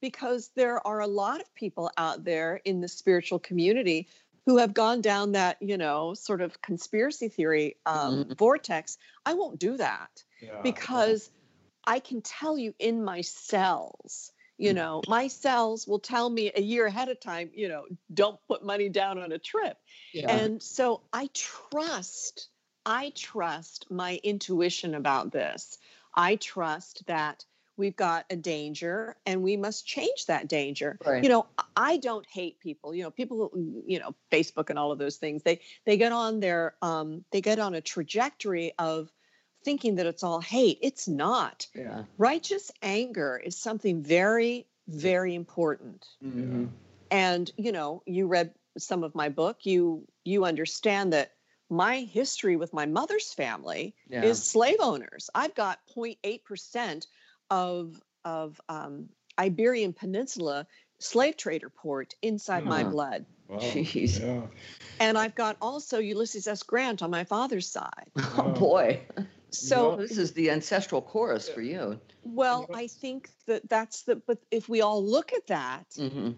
[0.00, 4.08] because there are a lot of people out there in the spiritual community
[4.46, 8.32] who have gone down that, you know, sort of conspiracy theory um, mm-hmm.
[8.34, 8.98] vortex.
[9.24, 10.60] I won't do that yeah.
[10.62, 11.30] because
[11.84, 14.76] I can tell you in my cells, you mm.
[14.76, 18.64] know, my cells will tell me a year ahead of time, you know, don't put
[18.64, 19.76] money down on a trip.
[20.12, 20.30] Yeah.
[20.30, 22.48] And so I trust,
[22.86, 25.78] I trust my intuition about this.
[26.14, 27.44] I trust that
[27.76, 31.22] we've got a danger and we must change that danger right.
[31.24, 33.50] you know i don't hate people you know people
[33.86, 37.40] you know facebook and all of those things they they get on their um they
[37.40, 39.10] get on a trajectory of
[39.64, 42.04] thinking that it's all hate it's not yeah.
[42.18, 46.66] righteous anger is something very very important mm-hmm.
[47.10, 51.32] and you know you read some of my book you you understand that
[51.70, 54.22] my history with my mother's family yeah.
[54.22, 57.06] is slave owners i've got 0.8%
[57.50, 60.66] of of um, Iberian Peninsula
[60.98, 63.24] slave trader port inside my blood.
[63.48, 63.58] Wow.
[63.58, 64.20] Jeez.
[64.20, 64.42] Yeah.
[65.00, 66.62] And I've got also Ulysses S.
[66.62, 68.10] Grant on my father's side.
[68.16, 69.00] Oh boy.
[69.52, 72.00] So this is the ancestral chorus for you.
[72.24, 74.16] Well, I think that that's the.
[74.16, 76.32] But if we all look at that, mm-hmm.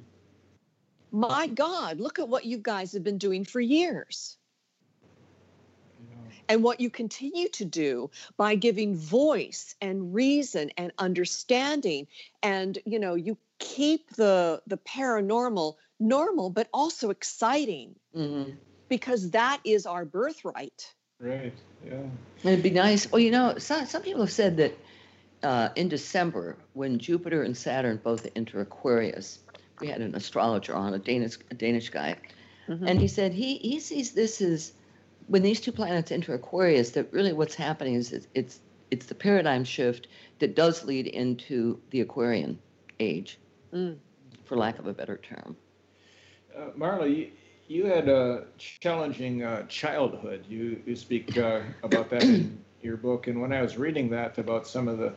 [1.10, 4.36] my God, look at what you guys have been doing for years
[6.48, 12.06] and what you continue to do by giving voice and reason and understanding
[12.42, 18.50] and you know you keep the the paranormal normal but also exciting mm-hmm.
[18.88, 21.54] because that is our birthright right
[21.86, 22.02] yeah
[22.42, 24.78] it'd be nice well you know some, some people have said that
[25.42, 29.38] uh, in december when jupiter and saturn both enter aquarius
[29.80, 32.16] we had an astrologer on a danish a danish guy
[32.68, 32.86] mm-hmm.
[32.86, 34.72] and he said he he sees this as
[35.26, 39.14] when these two planets enter Aquarius, that really what's happening is it's, it's it's the
[39.14, 42.58] paradigm shift that does lead into the Aquarian
[43.00, 43.38] age,
[43.72, 43.96] mm.
[44.44, 45.56] for lack of a better term.
[46.56, 47.30] Uh, Marla,
[47.68, 50.44] you, you had a challenging uh, childhood.
[50.48, 54.38] You you speak uh, about that in your book, and when I was reading that
[54.38, 55.12] about some of the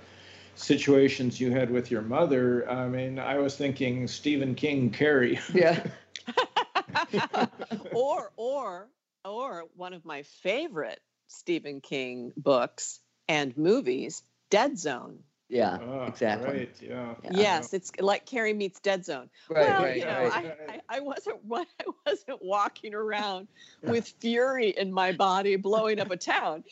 [0.55, 5.39] situations you had with your mother, I mean, I was thinking Stephen King, Carrie.
[5.53, 5.83] Yeah.
[7.93, 8.89] or or
[9.23, 15.19] or one of my favorite Stephen King books and movies, Dead Zone.
[15.49, 16.49] Yeah, oh, exactly.
[16.49, 17.15] Right, yeah.
[17.31, 19.29] Yes, it's like Carrie meets Dead Zone.
[19.49, 20.53] Right, well, right, you know, right.
[20.67, 21.65] I, I, I, wasn't I
[22.05, 23.47] wasn't walking around
[23.81, 26.65] with fury in my body, blowing up a town,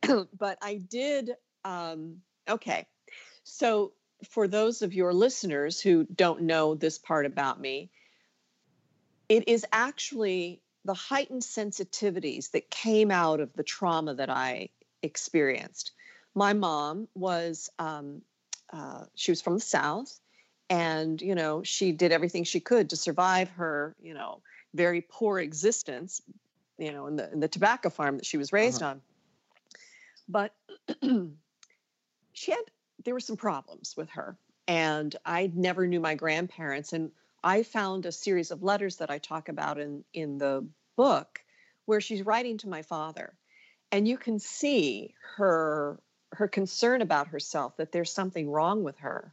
[0.38, 1.30] but I did.
[1.64, 2.86] Um, okay,
[3.44, 3.92] so
[4.28, 7.90] for those of your listeners who don't know this part about me,
[9.28, 14.70] it is actually the heightened sensitivities that came out of the trauma that I
[15.02, 15.92] experienced.
[16.34, 18.22] My mom was, um,
[18.72, 20.18] uh, she was from the South,
[20.70, 24.40] and, you know, she did everything she could to survive her, you know,
[24.74, 26.22] very poor existence,
[26.78, 28.92] you know, in the, in the tobacco farm that she was raised uh-huh.
[28.92, 29.00] on.
[30.28, 30.54] But
[32.32, 32.64] she had,
[33.04, 34.36] there were some problems with her.
[34.66, 36.94] And I never knew my grandparents.
[36.94, 37.10] And
[37.44, 40.64] I found a series of letters that I talk about in in the
[40.96, 41.40] book
[41.86, 43.34] where she's writing to my father
[43.92, 46.00] and you can see her
[46.32, 49.32] her concern about herself that there's something wrong with her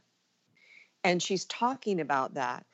[1.04, 2.64] and she's talking about that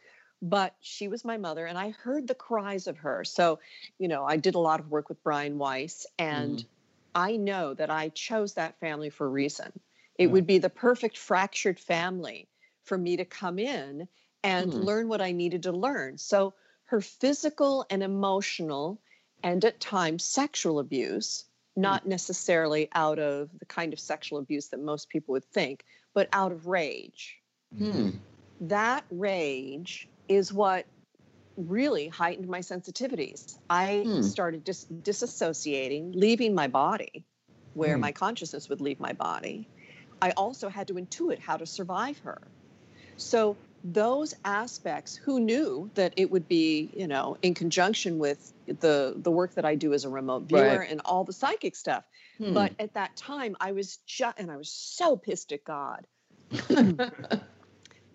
[0.43, 3.59] but she was my mother and i heard the cries of her so
[3.99, 6.69] you know i did a lot of work with brian weiss and mm-hmm.
[7.15, 9.73] i know that i chose that family for a reason
[10.19, 10.33] it yeah.
[10.33, 12.49] would be the perfect fractured family
[12.85, 14.09] for me to come in
[14.47, 16.19] and mm learn what I needed to learn.
[16.19, 19.01] So her physical and emotional
[19.43, 21.45] and at times sexual abuse,
[21.77, 25.85] not necessarily out of the kind of sexual abuse that most people would think,
[26.15, 27.37] but out of rage.
[27.77, 28.11] Hmm.
[28.63, 30.87] That rage is what
[31.57, 33.59] really heightened my sensitivities.
[33.69, 34.23] I hmm.
[34.23, 37.25] started dis- disassociating, leaving my body
[37.75, 38.01] where hmm.
[38.01, 39.69] my consciousness would leave my body.
[40.21, 42.41] I also had to intuit how to survive her.
[43.19, 43.57] So
[43.93, 49.31] those aspects who knew that it would be you know in conjunction with the the
[49.31, 50.91] work that i do as a remote viewer right.
[50.91, 52.05] and all the psychic stuff
[52.39, 52.53] hmm.
[52.53, 56.05] but at that time i was just and i was so pissed at god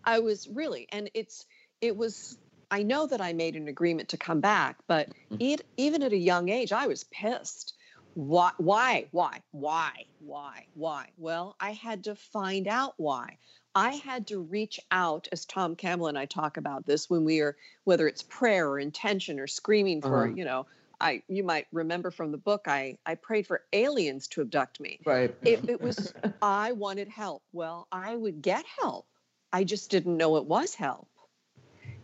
[0.03, 1.45] i was really and it's
[1.79, 2.37] it was
[2.69, 5.37] i know that i made an agreement to come back but hmm.
[5.39, 7.75] it, even at a young age i was pissed
[8.13, 13.37] why why why why why why well i had to find out why
[13.73, 17.39] I had to reach out, as Tom Campbell and I talk about this when we
[17.39, 20.35] are, whether it's prayer or intention or screaming for, uh-huh.
[20.35, 20.65] you know,
[20.99, 24.99] I you might remember from the book, I I prayed for aliens to abduct me.
[25.05, 25.35] Right.
[25.41, 27.43] It, it was I wanted help.
[27.53, 29.07] Well, I would get help.
[29.51, 31.07] I just didn't know it was help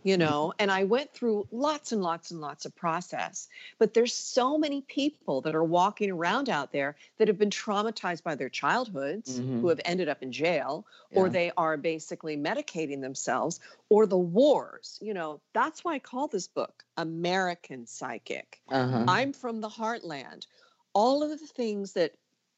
[0.07, 3.47] you know and i went through lots and lots and lots of process
[3.79, 8.23] but there's so many people that are walking around out there that have been traumatized
[8.23, 9.57] by their childhoods Mhm.
[9.61, 14.97] who have ended up in jail or they are basically medicating themselves or the wars
[15.01, 19.09] you know that's why i call this book american psychic Uh-huh.
[19.09, 20.47] I'm from the heartland.
[20.93, 22.17] All of the things that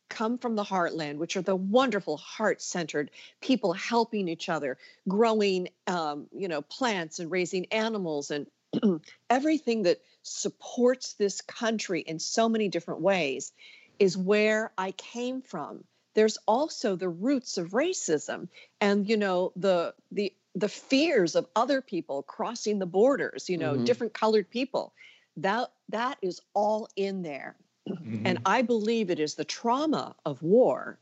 [0.09, 6.27] come from the heartland, which are the wonderful heart-centered people helping each other, growing, um,
[6.33, 8.47] you know, plants and raising animals and
[9.29, 13.51] everything that supports this country in so many different ways,
[13.99, 15.83] is where I came from.
[16.15, 18.49] There's also the roots of racism
[18.81, 23.77] and you know the the the fears of other people crossing the borders, you know,
[23.77, 23.85] Mhm.
[23.85, 24.93] different colored people
[25.37, 27.55] that that is all in there
[28.25, 30.97] and i believe it is the trauma of war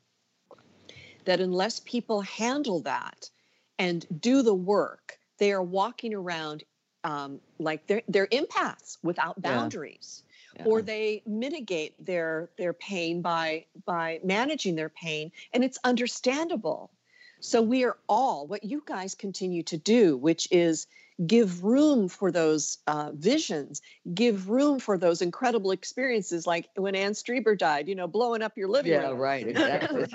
[1.25, 3.29] that unless people handle that
[3.79, 6.63] and do the work they are walking around
[7.03, 9.53] um, like they're, they're empaths without Yeah.
[9.53, 10.23] boundaries
[10.55, 10.63] Yeah.
[10.65, 16.89] or they mitigate their their pain by by managing their pain and it's understandable
[17.39, 20.87] so we are all what you guys continue to do which is
[21.25, 23.81] give room for those uh, visions
[24.13, 28.57] give room for those incredible experiences like when anne strieber died you know blowing up
[28.57, 30.05] your living yeah, room right, exactly.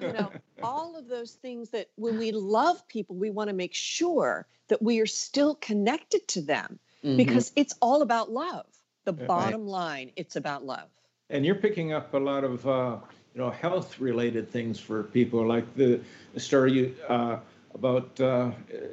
[0.00, 3.74] you know all of those things that when we love people we want to make
[3.74, 7.16] sure that we are still connected to them Mhm.
[7.16, 8.66] because it's all about love
[9.04, 9.26] the Right.
[9.28, 10.88] bottom line it's about love
[11.30, 12.98] And you're picking up a lot of, uh,
[13.34, 16.00] you know, health-related things for people, like the,
[16.34, 17.38] the story you, uh,
[17.78, 18.50] about, uh,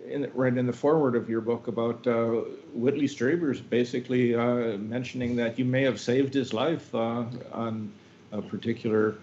[0.10, 2.42] in, right in the foreword of your book about uh,
[2.74, 7.92] Whitley Strieber's basically uh, mentioning that you may have saved his life uh, on
[8.32, 9.16] a particular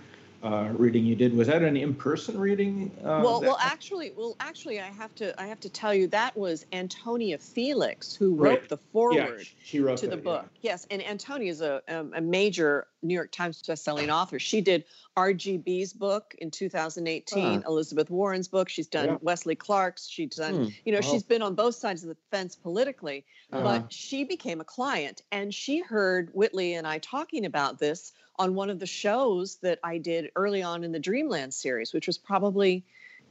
[0.43, 1.37] uh, reading you did.
[1.37, 2.91] Was that an in-person reading?
[3.05, 6.35] Uh, well well actually well actually i have to i have to tell you that
[6.35, 8.69] was antonia felix who wrote Right.
[8.71, 10.23] the yeah, foreword she wrote to the that, yeah.
[10.23, 10.47] book.
[10.63, 14.39] Yes, and Antonia is a, um, a major New York Times bestselling author.
[14.39, 14.85] She did
[15.17, 18.69] RGB's book in 2018, Elizabeth Warren's book.
[18.69, 19.17] She's done Yeah.
[19.21, 20.07] Wesley Clark's.
[20.09, 20.69] She's done, Hmm.
[20.85, 23.25] you know, she's been on both sides of the fence politically.
[23.53, 23.63] Uh-huh.
[23.63, 28.55] But she became a client, and she heard Whitley and I talking about this on
[28.55, 32.17] one of the shows that I did early on in the Dreamland series, which was
[32.17, 32.85] probably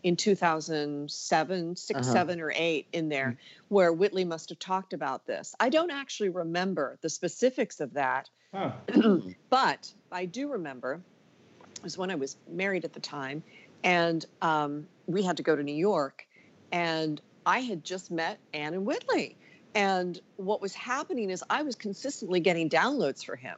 [0.03, 2.11] in 2007, 6, Uh-huh.
[2.13, 3.37] 7, or 8 in there,
[3.69, 5.55] where Whitley must have talked about this.
[5.59, 8.71] I don't actually remember the specifics of that, Huh.
[9.49, 11.01] but I do remember
[11.81, 13.43] was when I was married at the time,
[13.83, 16.25] and um, we had to go to New York,
[16.71, 19.37] and I had just met Anne and Whitley.
[19.75, 23.57] And what was happening is I was consistently getting downloads for him.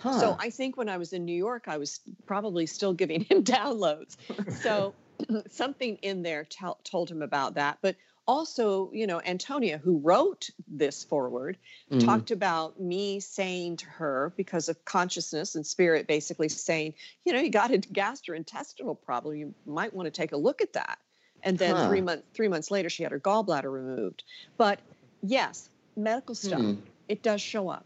[0.00, 0.20] Huh.
[0.20, 3.42] So I think when I was in New York, I was probably still giving him
[3.44, 4.16] downloads.
[4.60, 4.94] So
[5.50, 7.78] something in there tell, told him about that.
[7.80, 7.96] But
[8.26, 11.56] also, you know, Antonia, who wrote this forward,
[11.90, 12.04] Mhm.
[12.04, 17.40] talked about me saying to her, because of consciousness and spirit, basically saying, you know,
[17.40, 19.36] you got a gastrointestinal problem.
[19.36, 20.98] You might want to take a look at that.
[21.42, 21.88] And then Huh.
[21.88, 24.24] three months three months later, she had her gallbladder removed.
[24.56, 24.80] But
[25.22, 26.74] yes, medical stuff, Hmm.
[27.08, 27.84] it does show up.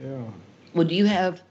[0.00, 0.30] Yeah.
[0.74, 1.42] Well, do you have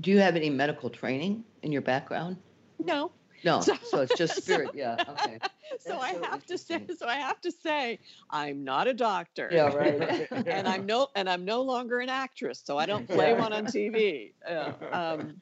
[0.00, 2.36] do you have any medical training in your background?
[2.80, 3.12] No,
[3.44, 4.70] No, So- so, it's just so- spirit.
[4.74, 4.96] yeah.
[5.08, 5.38] Okay.
[5.80, 8.00] so That's I so have to say, so I have to say,
[8.30, 9.48] I'm not a doctor.
[9.52, 9.74] Yeah.
[9.74, 10.28] Right.
[10.46, 13.40] and I'm no, and I'm no longer an actress, so I don't play Yeah.
[13.40, 14.32] one on TV.
[14.48, 15.36] Yeah, um,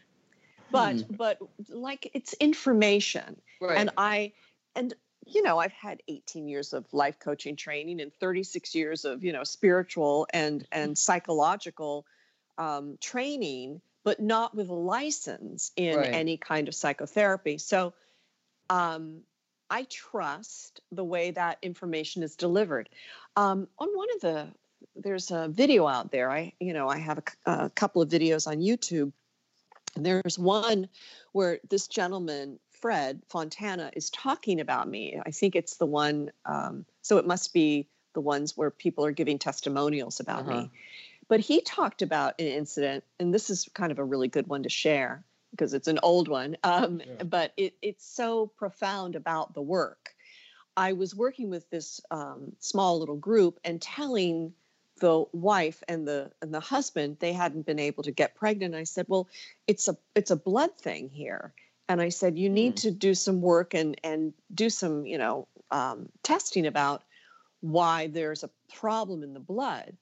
[0.70, 1.14] but Hmm.
[1.16, 1.38] but
[1.70, 3.78] like it's information, right.
[3.78, 4.32] and I,
[4.74, 4.94] and
[5.26, 9.32] you know, I've had 18 years of life coaching training and 36 years of you
[9.32, 12.06] know spiritual and and psychological
[12.58, 16.14] um, training, but not with a license in Right.
[16.14, 17.58] any kind of psychotherapy.
[17.58, 17.94] So
[18.70, 19.22] um,
[19.70, 22.88] I trust the way that information is delivered.
[23.36, 24.48] Um, on one of the,
[24.94, 26.30] there's a video out there.
[26.30, 29.12] I, you know, I have a couple of videos on YouTube,
[29.94, 30.88] and there's one
[31.32, 35.20] where this gentleman, Fred Fontana, is talking about me.
[35.24, 36.30] I think it's the one.
[36.44, 40.62] Um, so it must be the ones where people are giving testimonials about Uh-huh.
[40.62, 40.70] me.
[41.28, 44.62] But he talked about an incident, and this is kind of a really good one
[44.62, 45.24] to share
[45.56, 46.56] because it's an old one.
[46.62, 47.24] Um, Yeah.
[47.24, 50.14] But it, it's so profound about the work.
[50.76, 54.52] I was working with this um, small little group and telling
[55.00, 58.74] the wife and the and the husband they hadn't been able to get pregnant.
[58.74, 59.28] I said, "Well,
[59.66, 61.52] it's a it's a blood thing here,"
[61.88, 65.48] and I said, "You need to do some work and and do some you know
[65.70, 67.02] um, testing about
[67.60, 69.96] why there's a problem in the blood."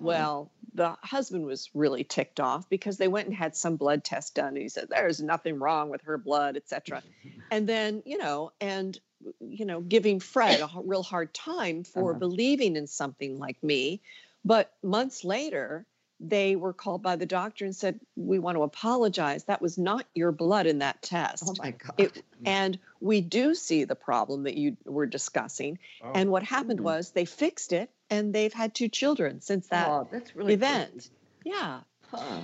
[0.00, 4.34] Well, the husband was really ticked off because they went and had some blood test
[4.34, 4.48] done.
[4.48, 7.02] And he said, There's nothing wrong with her blood, etc.
[7.50, 8.98] and then, you know, and,
[9.40, 12.18] you know, giving Fred a real hard time for uh-huh.
[12.18, 14.00] believing in something like me.
[14.44, 15.86] But months later,
[16.20, 19.44] they were called by the doctor and said, We want to apologize.
[19.44, 21.44] That was not your blood in that test.
[21.46, 21.94] Oh my God.
[21.98, 25.78] It, and we do see the problem that you were discussing.
[26.02, 26.12] Oh.
[26.14, 26.84] And what happened mm-hmm.
[26.84, 31.10] was they fixed it and they've had two children since that oh, that's really event.
[31.44, 31.80] Yeah.
[32.10, 32.42] Huh.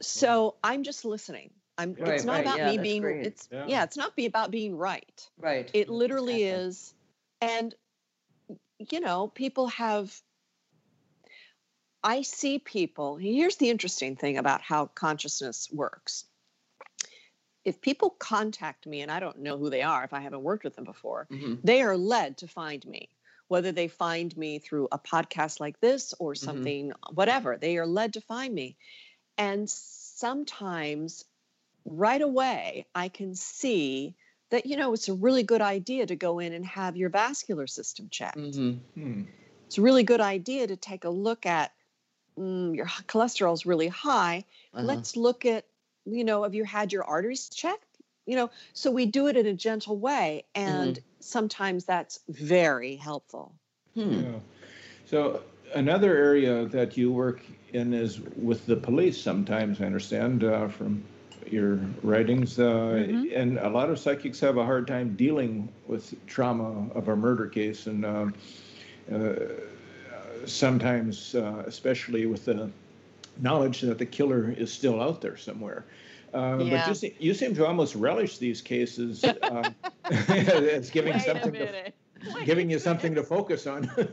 [0.00, 1.50] So I'm just listening.
[1.78, 2.46] I'm right, it's not right.
[2.46, 3.26] about yeah, me being great.
[3.26, 3.64] it's yeah.
[3.66, 3.82] yeah.
[3.84, 5.28] it's not be about being right.
[5.38, 5.70] Right.
[5.74, 6.68] It literally exactly.
[6.68, 6.94] is
[7.40, 7.74] and
[8.78, 10.14] you know, people have
[12.02, 13.16] I see people.
[13.16, 16.24] Here's the interesting thing about how consciousness works.
[17.64, 20.62] If people contact me and I don't know who they are, if I haven't worked
[20.62, 21.54] with them before, mm-hmm.
[21.64, 23.08] they are led to find me.
[23.48, 26.44] Whether they find me through a podcast like this or mm-hmm.
[26.44, 27.14] something, mm-hmm.
[27.14, 28.76] whatever, they are led to find me.
[29.38, 31.24] And sometimes
[31.84, 34.14] right away, I can see
[34.50, 37.66] that, you know, it's a really good idea to go in and have your vascular
[37.66, 38.38] system checked.
[38.38, 39.00] Mm-hmm.
[39.00, 39.22] Hmm.
[39.66, 41.72] It's a really good idea to take a look at
[42.38, 44.44] mm, your cholesterol is really high.
[44.72, 44.84] Uh-huh.
[44.84, 45.64] Let's look at,
[46.04, 47.84] you know, have you had your arteries checked?
[48.26, 51.04] You know, so we do it in a gentle way, and mm-hmm.
[51.20, 53.54] sometimes that's very helpful.
[53.94, 54.20] Hmm.
[54.20, 54.38] Yeah.
[55.06, 55.42] So
[55.74, 57.40] another area that you work
[57.72, 59.20] in is with the police.
[59.20, 61.02] Sometimes I understand uh, from
[61.50, 63.26] your writings, uh, mm-hmm.
[63.34, 67.46] and a lot of psychics have a hard time dealing with trauma of a murder
[67.46, 68.34] case, and um,
[69.12, 69.34] uh,
[70.44, 72.70] sometimes, uh, especially with the
[73.38, 75.84] knowledge that the killer is still out there somewhere.
[76.34, 76.88] Uh, yeah.
[76.88, 79.70] But you, you, seem to almost relish these cases uh,
[80.04, 81.92] as giving Wait something to,
[82.44, 83.90] giving you something to focus on.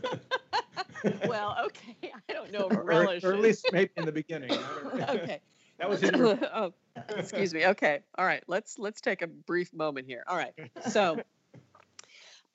[1.28, 2.68] well, okay, I don't know.
[2.72, 4.52] Or, relish or, at least maybe in the beginning.
[4.52, 5.42] okay.
[5.80, 6.40] That was in your...
[6.54, 6.74] oh,
[7.18, 7.66] excuse me.
[7.68, 8.00] Okay.
[8.18, 8.44] All right.
[8.48, 10.24] Let's let's take a brief moment here.
[10.28, 10.54] All right.
[10.90, 11.20] So,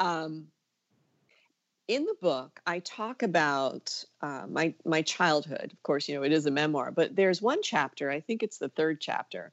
[0.00, 0.46] um,
[1.88, 5.72] in the book, I talk about uh, my my childhood.
[5.72, 8.10] Of course, you know it is a memoir, but there's one chapter.
[8.10, 9.52] I think it's the third chapter,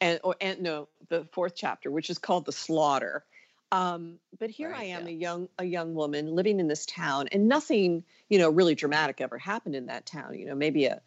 [0.00, 3.24] and or and no, the fourth chapter, which is called the slaughter.
[3.72, 5.14] Um, but here right, I am, yeah.
[5.14, 9.22] a young a young woman living in this town, and nothing you know really dramatic
[9.22, 10.34] ever happened in that town.
[10.34, 11.00] You know, maybe a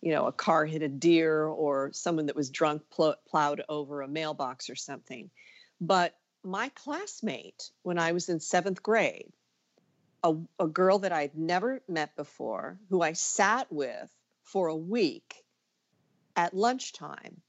[0.00, 4.00] you know a car hit a deer, or someone that was drunk pl- plowed over
[4.00, 5.28] a mailbox or something.
[5.80, 9.32] But my classmate, when I was in seventh grade,
[10.24, 14.10] a, a girl that I'd never met before, who I sat with
[14.42, 15.44] for a week
[16.34, 17.42] at lunchtime.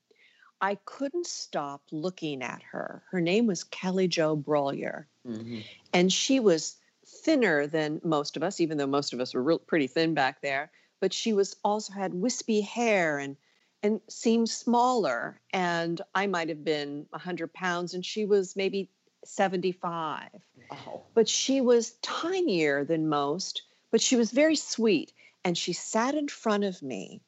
[0.61, 3.03] I couldn't stop looking at her.
[3.11, 5.07] Her name was Kelly Jo Brollier.
[5.27, 5.59] Mm-hmm.
[5.93, 6.75] And she was
[7.23, 10.41] thinner than most of us, even though most of us were real, pretty thin back
[10.41, 10.71] there.
[10.99, 13.37] But she was also had wispy hair and
[13.83, 15.39] and seemed smaller.
[15.53, 18.89] And I might have been 100 pounds, and she was maybe
[19.27, 20.29] 75.
[20.71, 21.03] Oh.
[21.13, 25.13] But she was tinier than most, but she was very sweet.
[25.43, 27.21] And she sat in front of me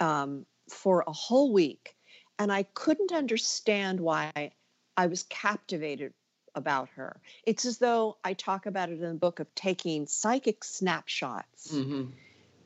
[0.00, 1.94] um, for a whole week.
[2.38, 4.52] And I couldn't understand why
[4.96, 6.12] I was captivated
[6.54, 7.20] about her.
[7.44, 12.10] It's as though I talk about it in the book of taking psychic snapshots mm-hmm.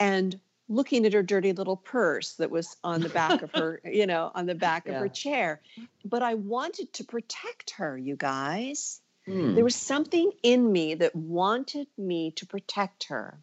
[0.01, 4.07] and looking at her dirty little purse that was on the back of her, you
[4.07, 4.93] know, on the back yeah.
[4.93, 5.61] of her chair.
[6.05, 9.01] But I wanted to protect her, you guys.
[9.27, 9.55] Hmm.
[9.55, 13.39] There was something in me that wanted me to protect her.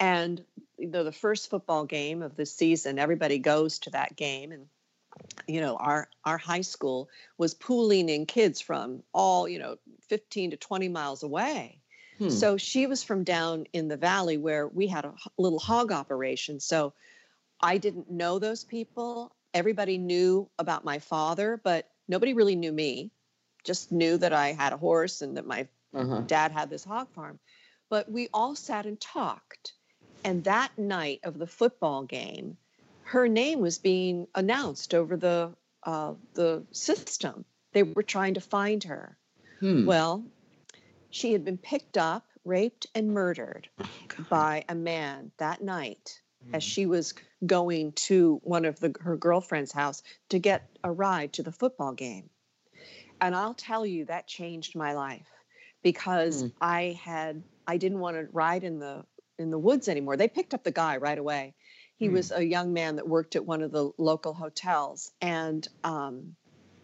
[0.00, 0.42] And
[0.78, 4.66] you know, the first football game of the season, everybody goes to that game and
[5.46, 9.76] you know, our our high school was pooling in kids from all, you know,
[10.08, 11.81] 15 to 20 miles away.
[12.18, 12.28] Hmm.
[12.28, 16.60] So she was from down in the valley where we had a little hog operation.
[16.60, 16.92] So
[17.60, 19.34] I didn't know those people.
[19.54, 23.10] Everybody knew about my father, but nobody really knew me
[23.64, 26.22] just knew that I had a horse and that my uh-huh.
[26.26, 27.38] dad had this hog farm.
[27.88, 29.72] But we all sat and talked.
[30.24, 32.56] And that night of the football game,
[33.04, 35.52] her name was being announced over the
[35.84, 37.44] uh, the system.
[37.72, 39.16] They were trying to find her.
[39.58, 39.84] Hmm.
[39.84, 40.24] Well,
[41.12, 43.86] she had been picked up, raped, and murdered oh,
[44.28, 46.56] by a man that night hmm.
[46.56, 47.14] as she was
[47.46, 51.92] going to one of the, her girlfriend's house to get a ride to the football
[51.92, 52.28] game
[53.22, 55.30] and I'll tell you that changed my life
[55.82, 56.52] because mm.
[56.60, 59.04] I had I didn't want to ride in the
[59.38, 60.16] in the woods anymore.
[60.16, 61.54] They picked up the guy right away.
[61.96, 62.12] He mm.
[62.12, 66.34] was a young man that worked at one of the local hotels, and um,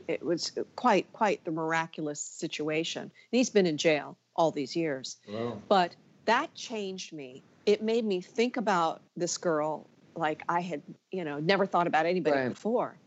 [0.09, 3.03] it was quite quite the miraculous situation.
[3.03, 5.61] And he's been in jail all these years, wow.
[5.69, 5.95] but
[6.25, 7.45] that changed me.
[7.67, 10.83] It made me think about this girl like I had,
[11.13, 12.49] you know, never thought about anybody Right.
[12.49, 12.99] before.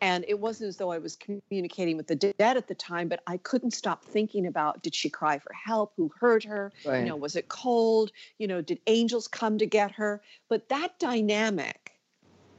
[0.00, 3.22] And it wasn't as though I was communicating with the dead at the time, but
[3.28, 5.92] I couldn't stop thinking about did she cry for help?
[5.96, 6.72] Who hurt her?
[6.84, 7.00] Right.
[7.00, 8.10] You know, was it cold?
[8.38, 10.20] You know, did angels come to get her?
[10.48, 11.92] But that dynamic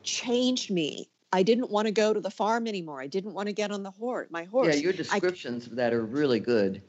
[0.04, 1.10] changed me.
[1.34, 3.02] I didn't want to go to the farm anymore.
[3.02, 4.76] I didn't want to get on the horse, my horse.
[4.76, 6.82] Yeah, your I- descriptions of that are really good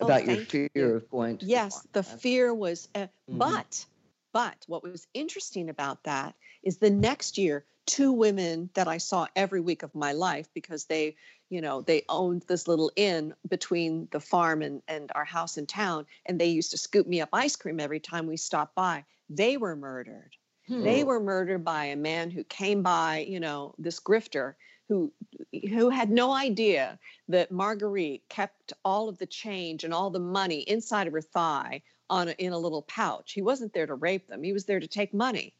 [0.00, 0.84] Oh, about your fear you.
[0.96, 2.18] of going to yes the farm.
[2.18, 3.38] fear was uh, Mhm.
[3.38, 3.86] but
[4.32, 6.34] but what was interesting about that
[6.64, 10.86] is the next year two women that i saw every week of my life because
[10.86, 11.14] they
[11.50, 15.66] you know they owned this little inn between the farm and, and our house in
[15.66, 19.04] town and they used to scoop me up ice cream every time we stopped by
[19.30, 20.34] they were murdered
[20.68, 20.82] Hmm.
[20.84, 24.54] they were murdered by a man who came by you know this grifter
[24.88, 25.12] who
[25.70, 26.98] who had no idea
[27.28, 31.82] that marguerite kept all of the change and all the money inside of her thigh
[32.10, 34.80] on a, in a little pouch he wasn't there to rape them he was there
[34.80, 35.54] to take money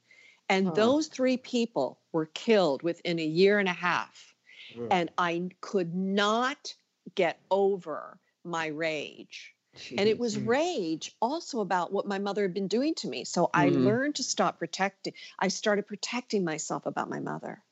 [0.48, 0.72] and Huh.
[0.74, 4.34] those three people were killed within a year and a half
[4.76, 4.86] Ugh.
[4.90, 6.74] and i could not
[7.14, 9.55] get over my rage
[9.97, 10.47] and it was Mm.
[10.47, 13.70] rage also about what my mother had been doing to me so i Mhm.
[13.70, 17.62] learned to stop protecting i started protecting myself about my mother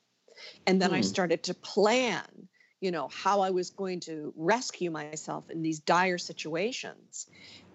[0.65, 1.01] and then i Hmm.
[1.01, 2.47] started to plan
[2.79, 7.27] you know how i was going to rescue myself in these dire situations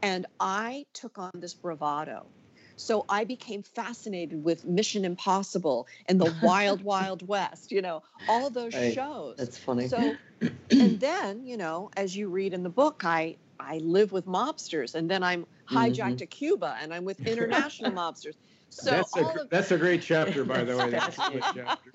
[0.02, 2.32] and i took on this bravado
[2.76, 8.50] so i became fascinated with mission impossible and the wild wild west you know all
[8.50, 8.98] those Right.
[8.98, 9.92] shows That's funny.
[9.92, 10.20] so,
[10.80, 14.94] and then you know, as you read in the book, I I live with mobsters,
[14.94, 16.18] and then I'm hijacked Mhm.
[16.18, 18.34] to Cuba, and I'm with international mobsters.
[18.68, 20.90] So that's, all a, of that's a great chapter, by the way.
[20.90, 21.64] That's a good Fascinating.
[21.64, 21.92] chapter.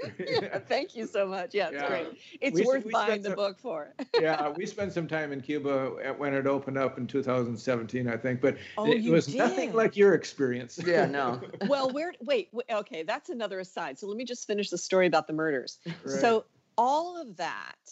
[0.47, 1.53] yeah, thank you so much.
[1.53, 1.87] Yeah, it's Yeah.
[1.87, 2.07] great.
[2.39, 3.93] It's We worth we buying spent the some- book for.
[4.19, 8.17] yeah, we spent some time in Cuba at- when it opened up in 2017, I
[8.17, 9.35] think, but Oh, it was did.
[9.35, 10.79] nothing like your experience.
[10.83, 11.41] yeah, no.
[11.67, 12.13] well, where?
[12.21, 13.99] Wait, wait, okay, that's another aside.
[13.99, 15.77] So let me just finish the story about the murders.
[15.85, 16.19] Right.
[16.21, 16.45] So
[16.77, 17.91] all of that m-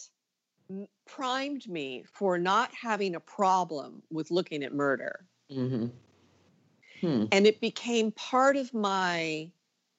[1.06, 5.26] primed me for not having a problem with looking at murder.
[5.50, 5.86] hmm
[7.00, 7.24] Hmm.
[7.32, 9.50] and it became part of my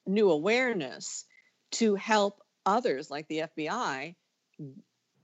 [0.06, 1.24] new awareness
[1.72, 4.14] to help others like the FBI.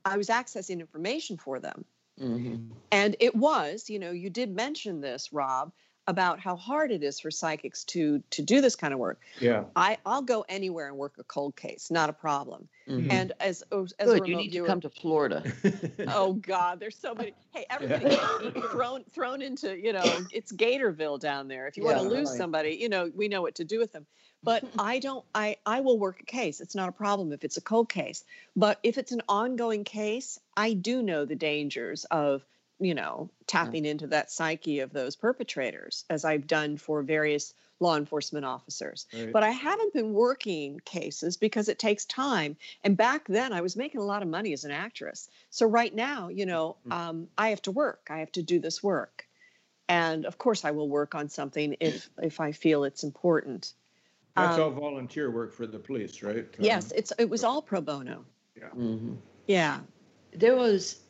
[0.05, 1.85] I was accessing information for them.
[2.19, 2.57] hmm
[2.91, 5.73] And it was, you know, you did mention this, Rob,
[6.09, 9.21] about how hard it is for psychics to to do this kind of work.
[9.39, 9.65] yeah.
[9.77, 12.67] I I'll go anywhere and work a cold case, not a problem.
[12.89, 13.13] Mhm.
[13.13, 14.13] And as as a Good.
[14.23, 15.45] remote You need to come to Florida.
[16.09, 17.35] Oh God, there's so many.
[17.53, 21.67] Hey, everybody gets thrown thrown into you know it's Gatorville down there.
[21.69, 22.39] If you want to lose right.
[22.39, 24.07] somebody, you know we know what to do with them.
[24.43, 25.25] But I don't.
[25.35, 26.63] I I will work a case.
[26.63, 28.25] It's not a problem if it's a cold case.
[28.57, 32.43] But if it's an ongoing case, I do know the dangers of
[32.81, 37.97] you know tapping into that psyche of those perpetrators, as I've done for various law
[37.97, 39.33] enforcement officers Right.
[39.33, 42.57] but I haven't been working cases because it takes time.
[42.83, 45.29] And back then, I was making a lot of money as an actress.
[45.51, 46.93] So right now, you know, Mhm.
[46.93, 48.09] um, I have to work.
[48.11, 49.27] I have to do this work,
[49.89, 53.75] and of course, I will work on something if if I feel it's important.
[54.37, 56.47] That's Um, all volunteer work for the police, right?
[56.61, 58.25] Yes, it's it was all pro bono.
[58.75, 59.15] hmm
[59.47, 59.81] Yeah.
[60.33, 61.01] There was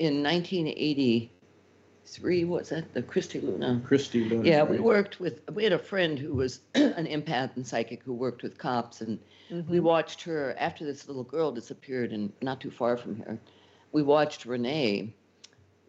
[0.00, 2.44] in 1983.
[2.44, 2.92] What was that?
[2.94, 3.80] The Christy Luna.
[3.84, 4.48] Christy Luna.
[4.48, 5.42] Yeah, we worked with.
[5.52, 9.18] We had a friend who was an empath and psychic who worked with cops, and
[9.50, 9.68] Mhm.
[9.68, 13.38] we watched her after this little girl disappeared, and not too far from here.
[13.92, 15.12] We watched Renee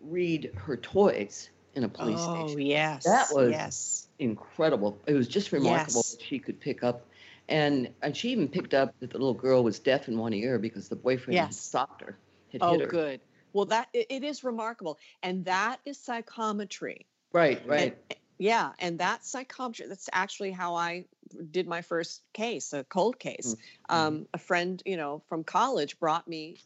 [0.01, 2.62] read her toys in a police oh station.
[2.68, 3.03] yes.
[3.05, 4.07] That was- yes.
[4.20, 4.99] Incredible!
[5.07, 6.12] It was just remarkable Yes.
[6.16, 7.05] that she could pick up,
[7.49, 10.59] and and she even picked up that the little girl was deaf in one ear
[10.59, 11.59] because the boyfriend had Yes.
[11.59, 12.18] stopped her,
[12.51, 12.88] had Oh, hit her.
[12.88, 13.20] good.
[13.53, 17.05] Well, that it, it is remarkable, and that is psychometry.
[17.33, 17.97] Right, right.
[18.09, 19.85] And- yeah, and that's psychometry.
[19.85, 21.05] That's actually how I
[21.51, 23.55] did my first case, a cold case.
[23.89, 23.95] Mm-hmm.
[23.95, 26.57] Um, a friend, you know, from college brought me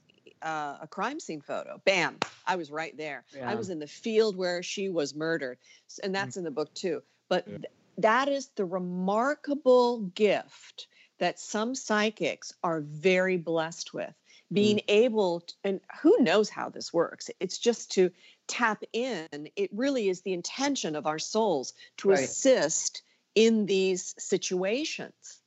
[0.42, 1.82] uh, a crime scene photo.
[1.84, 2.18] Bam,
[2.48, 3.26] I was right there.
[3.36, 3.52] Yeah.
[3.52, 5.58] I was in the field where she was murdered,
[6.02, 7.04] and that's in the book too.
[7.28, 7.58] But Yeah.
[7.58, 14.14] th- that is the remarkable gift that some psychics are very blessed with
[14.54, 18.12] being able to, and who knows how this works it's just to
[18.48, 22.20] tap in it really is the intention of our souls to Right.
[22.20, 23.02] assist
[23.36, 25.42] in these situations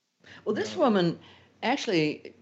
[0.44, 1.18] Well, this woman
[1.62, 2.34] actually,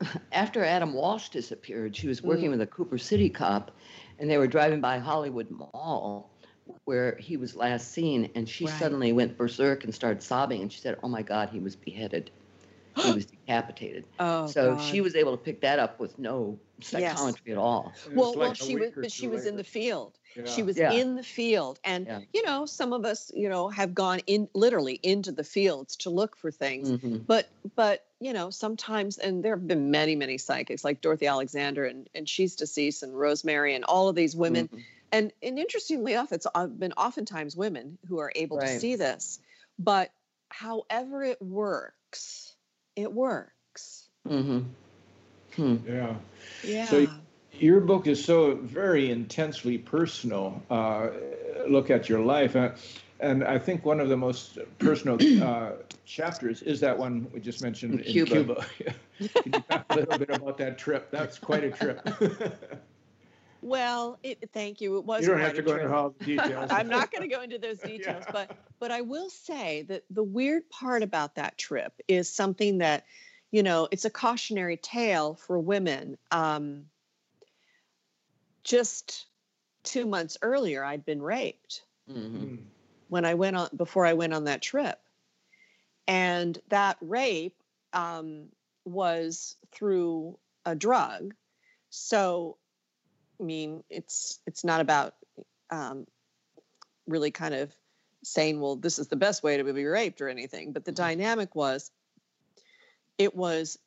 [0.32, 2.52] after Adam Walsh disappeared, she was working Mm.
[2.52, 3.70] with a Cooper City cop,
[4.18, 6.30] and they were driving by Hollywood Mall
[6.84, 8.74] where he was last seen, and she Right.
[8.74, 12.30] suddenly went berserk and started sobbing, and she said, "Oh my God, he was beheaded.
[12.96, 14.82] He was decapitated." oh so God.
[14.82, 17.92] she was able to pick that up with no psychometry at all.
[18.12, 20.46] Well, like well she was but she two was in the field Yeah.
[20.46, 20.92] She was yeah.
[20.92, 21.78] in the field.
[21.84, 22.20] And, yeah.
[22.32, 26.10] you know, some of us, you know, have gone in literally into the fields to
[26.10, 26.90] look for things.
[26.90, 27.18] Mm-hmm.
[27.18, 31.84] But, but, you know, sometimes, and there have been many, many psychics like Dorothy Alexander,
[31.84, 34.68] and, and she's deceased, and Rosemary, and all of these women.
[34.68, 34.78] Mm-hmm.
[35.12, 38.66] And, and interestingly enough, it's uh, been oftentimes women who are able right.
[38.66, 39.38] to see this.
[39.78, 40.10] But
[40.48, 42.53] however it works,
[42.96, 44.08] it works.
[44.28, 44.60] Mm-hmm.
[45.56, 45.76] Hmm.
[45.86, 46.14] Yeah.
[46.64, 46.86] Yeah.
[46.86, 47.06] So
[47.52, 50.62] your book is so very intensely personal.
[50.70, 51.08] Uh,
[51.68, 52.56] look at your life.
[52.56, 52.70] Uh,
[53.20, 55.72] and I think one of the most personal uh,
[56.04, 58.66] chapters is that one we just mentioned in, in Cuba.
[58.76, 58.94] Cuba.
[59.42, 61.10] Can you talk a little bit about that trip?
[61.10, 62.06] That's quite a trip.
[63.64, 64.98] well, it, thank you.
[64.98, 65.22] It was.
[65.22, 66.68] You don't have to go into all the details.
[66.70, 68.32] I'm not going to go into those details, yeah.
[68.32, 73.06] but but I will say that the weird part about that trip is something that,
[73.50, 76.18] you know, it's a cautionary tale for women.
[76.30, 76.84] Um,
[78.64, 79.24] just
[79.82, 82.36] two months earlier, I'd been raped mm-hmm.
[82.36, 82.54] Hmm.
[83.08, 85.00] when I went on before I went on that trip,
[86.06, 87.56] and that rape
[87.94, 88.48] um,
[88.84, 91.34] was through a drug.
[91.88, 92.63] So, I
[93.42, 95.14] mean, it's it's not about
[95.70, 96.06] um,
[97.06, 97.74] really kind of
[98.22, 100.72] saying, well, this is the best way to be raped or anything.
[100.72, 101.02] But the mm-hmm.
[101.02, 101.90] dynamic was,
[103.18, 103.78] it was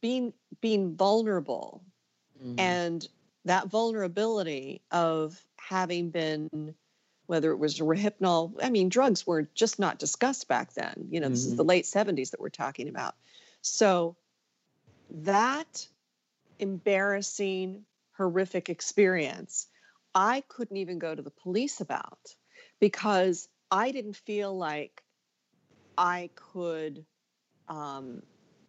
[0.00, 1.82] being being vulnerable
[2.42, 2.58] mm-hmm.
[2.58, 3.06] and
[3.44, 6.74] that vulnerability of having been
[7.26, 11.08] whether it was Rohypnol I mean, drugs were just not discussed back then.
[11.10, 11.34] You know, mm-hmm.
[11.34, 11.56] this is mm-hmm.
[11.56, 13.14] the late 70s that we're talking about.
[13.62, 14.16] So
[15.10, 15.86] that
[16.58, 17.84] embarrassing,
[18.16, 19.66] horrific experience,
[20.14, 22.34] I couldn't even go to the police about
[22.80, 25.02] because I didn't feel like
[25.98, 27.04] I could,
[27.68, 28.22] um,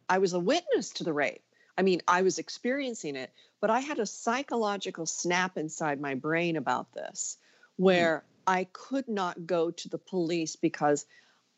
[0.10, 1.44] I was a witness to the rape.
[1.78, 6.56] I mean, I was experiencing it, but I had a psychological snap inside my brain
[6.56, 7.38] about this
[7.76, 8.22] where mm.
[8.48, 11.06] I could not go to the police because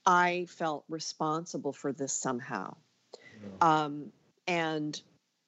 [0.05, 2.75] I felt responsible for this somehow.
[3.61, 4.11] Um,
[4.47, 4.99] and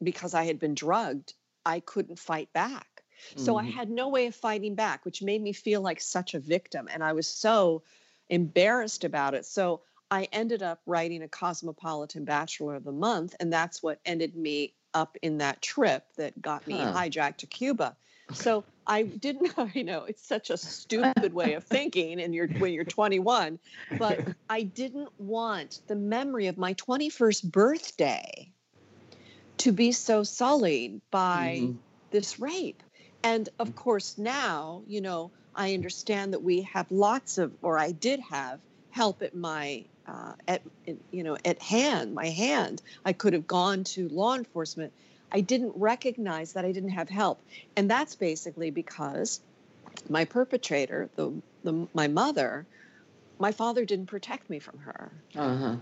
[0.01, 1.33] because I had been drugged,
[1.65, 3.03] I couldn't fight back.
[3.35, 3.67] So mm-hmm.
[3.67, 6.87] I had no way of fighting back, which made me feel like such a victim.
[6.91, 7.83] And I was so
[8.29, 9.45] embarrassed about it.
[9.45, 9.81] So
[10.11, 14.73] I ended up writing a Cosmopolitan Bachelor of the Month, and that's what ended me
[14.93, 16.93] up in that trip that got me huh.
[16.93, 17.95] hijacked to Cuba.
[18.33, 22.73] So I didn't, you know, it's such a stupid way of thinking, and you're when
[22.73, 23.59] you're 21,
[23.97, 28.51] but I didn't want the memory of my 21st birthday
[29.59, 31.77] to be so sullied by mm-hmm.
[32.11, 32.81] this rape.
[33.23, 37.91] And of course, now, you know, I understand that we have lots of, or I
[37.91, 38.59] did have
[38.91, 40.61] help at my uh, at
[41.11, 42.81] you know at hand my hand.
[43.05, 44.93] I could have gone to law enforcement.
[45.31, 47.39] I didn't recognize that i didn't have help.
[47.75, 49.41] And that's basically because
[50.09, 51.33] my perpetrator the,
[51.63, 52.65] the my mother
[53.37, 55.11] my father didn't protect me from her.
[55.35, 55.75] Uh-huh.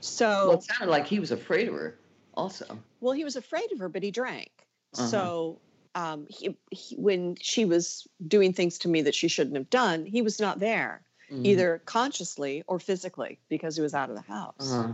[0.00, 1.96] So well, it sounded like he was afraid of her
[2.40, 4.50] also well he was afraid of her but he drank
[4.94, 5.06] uh-huh.
[5.06, 5.60] so
[5.96, 10.06] um, he, he, when she was doing things to me that she shouldn't have done
[10.06, 11.46] he was not there mm-hmm.
[11.46, 14.72] either consciously or physically because he was out of the house.
[14.72, 14.92] Uh-huh.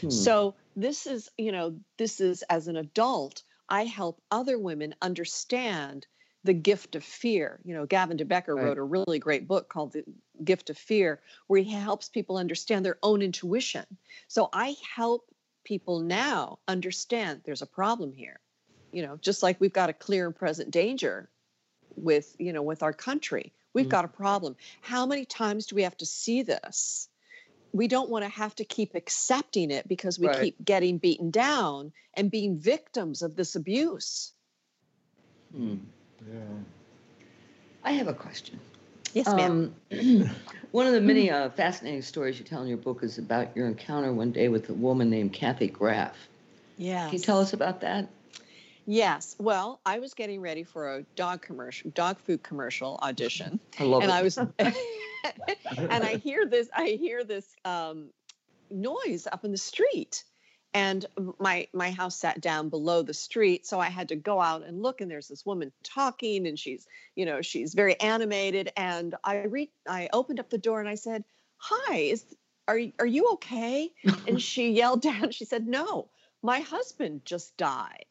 [0.00, 0.10] Hmm.
[0.10, 6.06] So this is, you know, this is as an adult, I help other women understand
[6.42, 7.60] the gift of fear.
[7.64, 8.64] You know, Gavin de Becker right.
[8.64, 10.04] wrote a really great book called The
[10.42, 13.84] Gift of Fear, where he helps people understand their own intuition.
[14.28, 15.26] So I help
[15.64, 18.40] people now understand there's a problem here.
[18.92, 21.28] You know, just like we've got a clear and present danger
[21.96, 23.52] with, you know, with our country.
[23.72, 23.90] We've mm-hmm.
[23.90, 24.56] got a problem.
[24.80, 27.08] How many times do we have to see this?
[27.72, 30.40] We don't want to have to keep accepting it because we right.
[30.40, 34.32] keep getting beaten down and being victims of this abuse.
[35.54, 35.76] Hmm.
[36.28, 36.40] Yeah.
[37.84, 38.58] I have a question.
[39.14, 39.74] Yes, ma'am.
[39.90, 40.30] Um,
[40.72, 43.66] one of the many uh, fascinating stories you tell in your book is about your
[43.66, 46.16] encounter one day with a woman named Kathy Graf.
[46.76, 47.08] Yeah.
[47.08, 48.08] Can you tell us about that?
[48.86, 49.36] Yes.
[49.38, 53.60] Well, I was getting ready for a dog commercial, dog food commercial audition.
[53.78, 54.14] I love and it.
[54.14, 54.38] I was,
[55.90, 58.10] and I hear this, I hear this um,
[58.70, 60.24] noise up in the street,
[60.74, 61.04] and
[61.38, 64.82] my my house sat down below the street, so I had to go out and
[64.82, 65.00] look.
[65.00, 68.72] And there's this woman talking, and she's, you know, she's very animated.
[68.76, 71.24] And I re- I opened up the door and I said,
[71.58, 72.24] "Hi, is
[72.68, 73.90] are are you okay?"
[74.26, 75.32] and she yelled down.
[75.32, 76.08] She said, "No,
[76.42, 78.06] my husband just died."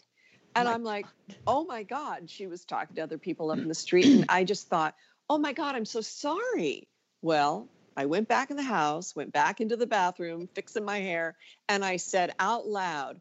[0.55, 1.05] And I'm like,
[1.47, 2.29] oh my God.
[2.29, 4.05] She was talking to other people up in the street.
[4.05, 4.95] And I just thought,
[5.29, 6.87] oh my God, I'm so sorry.
[7.21, 11.35] Well, I went back in the house, went back into the bathroom, fixing my hair,
[11.67, 13.19] and I said out loud,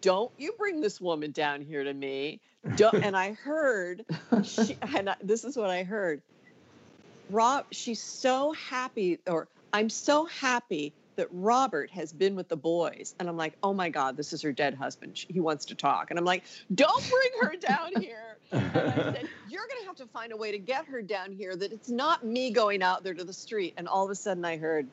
[0.00, 2.40] don't you bring this woman down here to me.
[2.76, 4.04] Don't, and I heard,
[4.42, 6.22] she, and I, this is what I heard.
[7.30, 13.14] Rob, she's so happy, or I'm so happy that Robert has been with the boys.
[13.18, 15.24] And I'm like, oh my God, this is her dead husband.
[15.28, 16.10] He wants to talk.
[16.10, 16.44] And I'm like,
[16.74, 18.22] don't bring her down here.
[18.52, 21.32] And I said, you're going to have to find a way to get her down
[21.32, 23.74] here that it's not me going out there to the street.
[23.76, 24.86] And all of a sudden I heard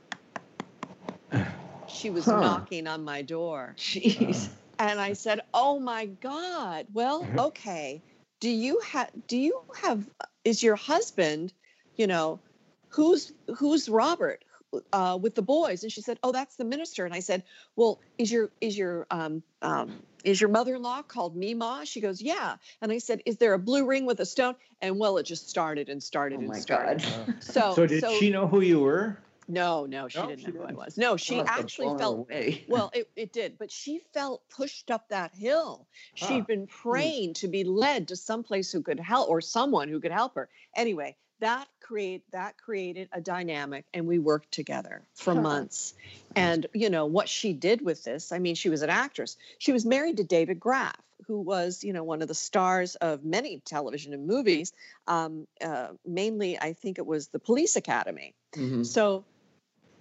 [1.88, 2.40] she was huh.
[2.40, 3.76] knocking on my door.
[3.78, 4.48] Jeez.
[4.48, 4.50] Uh.
[4.80, 6.88] And I said, oh my God.
[6.94, 7.40] Well, mm-hmm.
[7.40, 8.02] okay.
[8.40, 10.10] Do you have, do you have,
[10.44, 11.54] is your husband,
[11.96, 12.40] you know,
[12.90, 14.44] who's, who's Robert?
[14.92, 17.44] Uh, with the boys and she said oh that's the minister and i said
[17.76, 22.56] well is your is your um, um, is your mother-in-law called mima she goes yeah
[22.82, 25.50] and i said is there a blue ring with a stone and well it just
[25.50, 27.36] started and started oh and my started God.
[27.44, 29.18] so so did so, she know who you were
[29.48, 30.98] no, no, she No, didn't she know who I was.
[30.98, 32.66] No, she Must have actually felt away.
[32.70, 35.88] well, it, it did, but she felt pushed up that hill.
[36.22, 36.26] Ah.
[36.26, 40.12] She'd been praying to be led to someplace who could help or someone who could
[40.12, 40.50] help her.
[40.76, 45.94] Anyway, that create that created a dynamic and we worked together for months.
[46.38, 49.36] And you know what she did with this, I mean, she was an actress.
[49.58, 50.96] She was married to David Graf,
[51.28, 54.72] who was, you know, one of the stars of many television and movies.
[55.06, 58.34] Um, uh, mainly, I think it was the Police Academy.
[58.54, 58.86] Mhm.
[58.86, 59.26] So,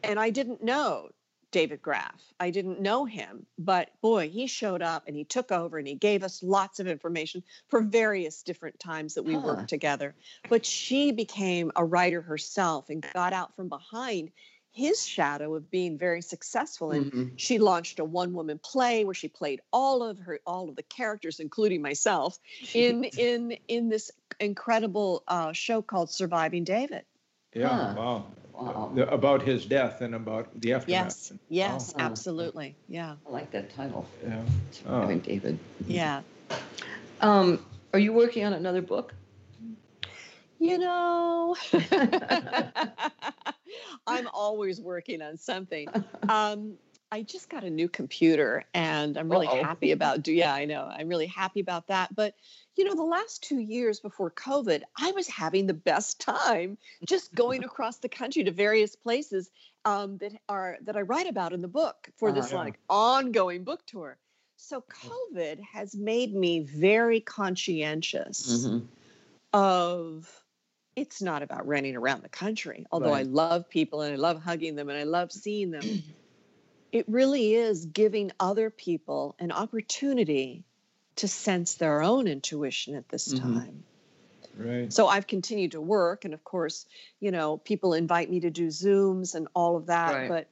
[0.05, 1.11] and I didn't know
[1.53, 2.21] David Graf.
[2.41, 5.95] I didn't know him, but boy, he showed up and he took over and he
[5.95, 9.41] gave us lots of information for various different times that we Huh.
[9.41, 10.15] worked together.
[10.49, 14.33] But she became a writer herself and got out from behind
[14.75, 17.33] his shadow of being very successful and Mhm.
[17.37, 20.83] she launched a one woman play where she played all of her all of the
[20.85, 22.39] characters including myself
[22.73, 27.05] in in in this incredible uh, show called surviving david
[27.55, 27.95] yeah Huh.
[27.95, 28.93] wow Wow.
[29.11, 31.99] About his death and about the aftermath yes yes Wow.
[31.99, 34.07] absolutely yeah I like that title.
[34.25, 34.43] yeah
[34.73, 35.59] Surviving David.
[35.87, 36.23] yeah
[37.21, 39.15] Um, are you working on another book?
[40.59, 41.57] You know,
[44.07, 45.91] I'm always working on something.
[46.29, 46.77] Um,
[47.13, 49.63] I just got a new computer and I'm really Uh-oh.
[49.63, 50.85] happy about do yeah, I know.
[50.87, 52.15] I'm really happy about that.
[52.15, 52.35] But
[52.75, 57.35] you know, the last two years before COVID, I was having the best time just
[57.35, 59.51] going across the country to various places
[59.85, 62.65] um, that are that I write about in the book for this Uh-huh.
[62.65, 64.19] like ongoing book tour.
[64.57, 68.89] So COVID has made me very conscientious Mhm.
[69.53, 70.45] of
[70.97, 74.77] it's not about running around the country although i love people and i love hugging
[74.77, 75.85] them and i love seeing them
[76.93, 80.65] it really is giving other people an opportunity
[81.17, 83.41] to sense their own intuition at this Mhm.
[83.41, 83.85] time
[84.57, 86.87] right so i've continued to work and of course
[87.21, 90.29] you know people invite me to do zooms and all of that Right.
[90.29, 90.49] but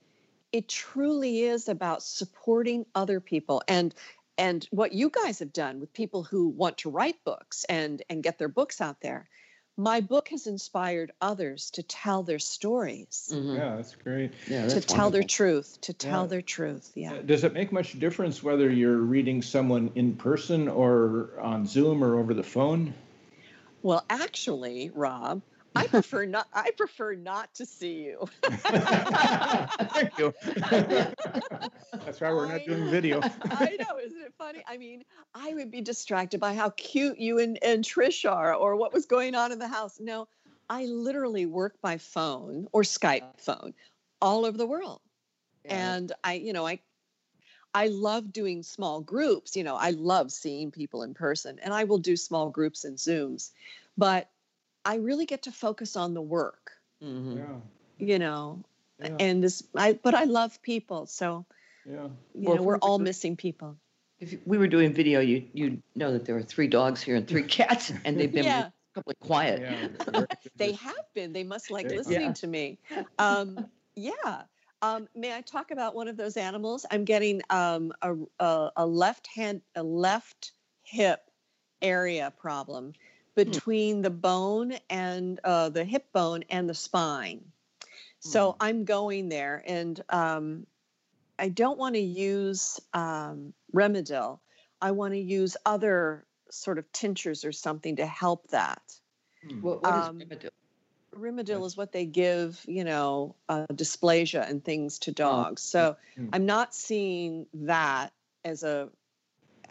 [0.53, 3.95] it truly is about supporting other people and
[4.39, 8.23] and what you guys have done with people who want to write books and and
[8.23, 9.29] get their books out there
[9.77, 13.57] my book has inspired others to tell their stories Mhm.
[13.57, 16.27] yeah that's great Yeah, to that's tell their truth to tell Yeah.
[16.27, 21.39] their truth yeah Does it make much difference whether you're reading someone in person or
[21.41, 22.95] on Zoom or over the phone?
[23.83, 25.43] well actually rob
[25.77, 28.29] i prefer not i prefer not to see you
[30.01, 30.35] Thank you.
[31.93, 33.21] That's why we're I not doing video.
[33.23, 34.63] I know, isn't it funny?
[34.67, 35.05] I mean,
[35.35, 39.07] I would be distracted by how cute you and, and Trish are or what was
[39.07, 39.99] going on in the house.
[40.01, 40.29] No,
[40.69, 43.75] I literally work by phone or Skype phone
[44.21, 45.01] all over the world.
[45.65, 45.95] Yeah.
[45.95, 46.81] And I, you know, I
[47.73, 49.57] I love doing small groups.
[49.57, 52.97] You know, I love seeing people in person and I will do small groups and
[52.97, 53.51] Zooms.
[53.97, 54.31] But
[54.85, 56.73] I really get to focus on the work,
[57.03, 57.37] Mhm.
[57.37, 58.63] Yeah, you know.
[58.99, 61.07] yeah, And this I but I love people.
[61.07, 61.45] So,
[61.87, 62.09] yeah.
[62.35, 63.77] you Well, know, we're all missing people.
[64.21, 67.27] If we were doing video, you you know that there are three dogs here and
[67.27, 68.71] three cats, and they've been Yeah.
[68.93, 69.61] probably quiet.
[69.63, 70.25] yeah.
[70.57, 71.33] They have been.
[71.33, 71.97] They must like Yeah.
[71.97, 72.79] listening to me.
[73.19, 73.67] Um,
[73.97, 74.43] yeah.
[74.83, 76.87] Um, may I talk about one of those animals?
[76.91, 80.53] I'm getting um, a, a, a left hand, a left
[80.83, 81.31] hip
[81.83, 82.93] area problem
[83.35, 87.41] between the bone and uh, the hip bone and the spine.
[88.23, 90.67] So I'm going there, and um,
[91.39, 94.41] I don't want to use um, Rimadyl.
[94.83, 98.83] I want to use other sort of tinctures or something to help that.
[99.43, 99.61] Hmm.
[99.63, 100.51] What, what is Um, Remedil?
[101.15, 105.63] Rimadyl is what they give, you know, uh, dysplasia and things to dogs.
[105.63, 106.29] So Mm.
[106.33, 108.13] I'm not seeing that
[108.45, 108.91] as a.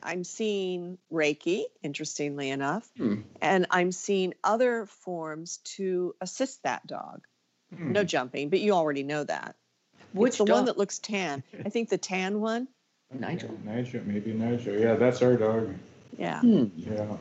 [0.04, 3.22] I'm seeing Reiki, interestingly enough, Hmm.
[3.42, 7.22] and I'm seeing other forms to assist that dog.
[7.76, 7.92] Hmm.
[7.92, 9.56] No jumping, but you already know that.
[10.14, 10.56] Which it's the dog?
[10.56, 11.44] one that looks tan.
[11.66, 12.68] I think the tan one.
[13.14, 13.58] Nigel.
[13.64, 14.74] Nigel, maybe Nigel.
[14.80, 15.76] Yeah, that's our dog.
[16.18, 16.42] Yeah.
[16.42, 16.66] Hmm.
[16.76, 17.18] Yeah.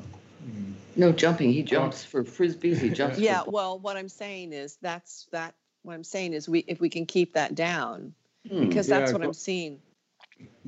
[0.97, 1.53] No jumping.
[1.53, 2.79] He jumps for frisbees.
[2.79, 3.18] He jumps.
[3.18, 3.43] Yeah.
[3.45, 5.55] For Well, what I'm saying is that's that.
[5.83, 8.14] What I'm saying is we if we can keep that down
[8.49, 8.68] Hmm.
[8.68, 9.81] because that's Yeah, what go- I'm seeing.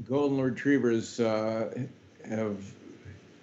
[0.05, 1.73] Golden retrievers uh,
[2.31, 2.65] have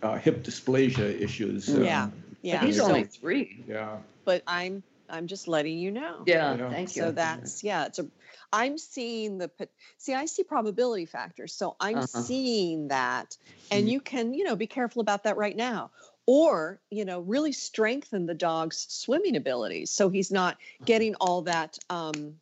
[0.01, 1.69] uh, hip dysplasia issues.
[1.69, 2.07] um, Yeah.
[2.09, 2.65] But Yeah.
[2.65, 3.63] he's so- only three.
[3.67, 3.97] Yeah.
[4.25, 6.23] but I'm I'm just letting you know.
[6.25, 6.57] Yeah.
[6.57, 6.69] Yeah.
[6.69, 7.03] Thank you.
[7.03, 7.85] So that's yeah.
[7.85, 8.07] It's a.
[8.51, 9.49] I'm seeing the
[9.97, 10.13] see.
[10.13, 11.53] I see probability factors.
[11.53, 12.05] So I'm Uh-huh.
[12.07, 13.37] seeing that,
[13.71, 13.91] and Mhm.
[13.91, 15.91] you can you know be careful about that right now,
[16.25, 21.79] or you know really strengthen the dog's swimming abilities so he's not getting all that
[21.89, 22.35] um,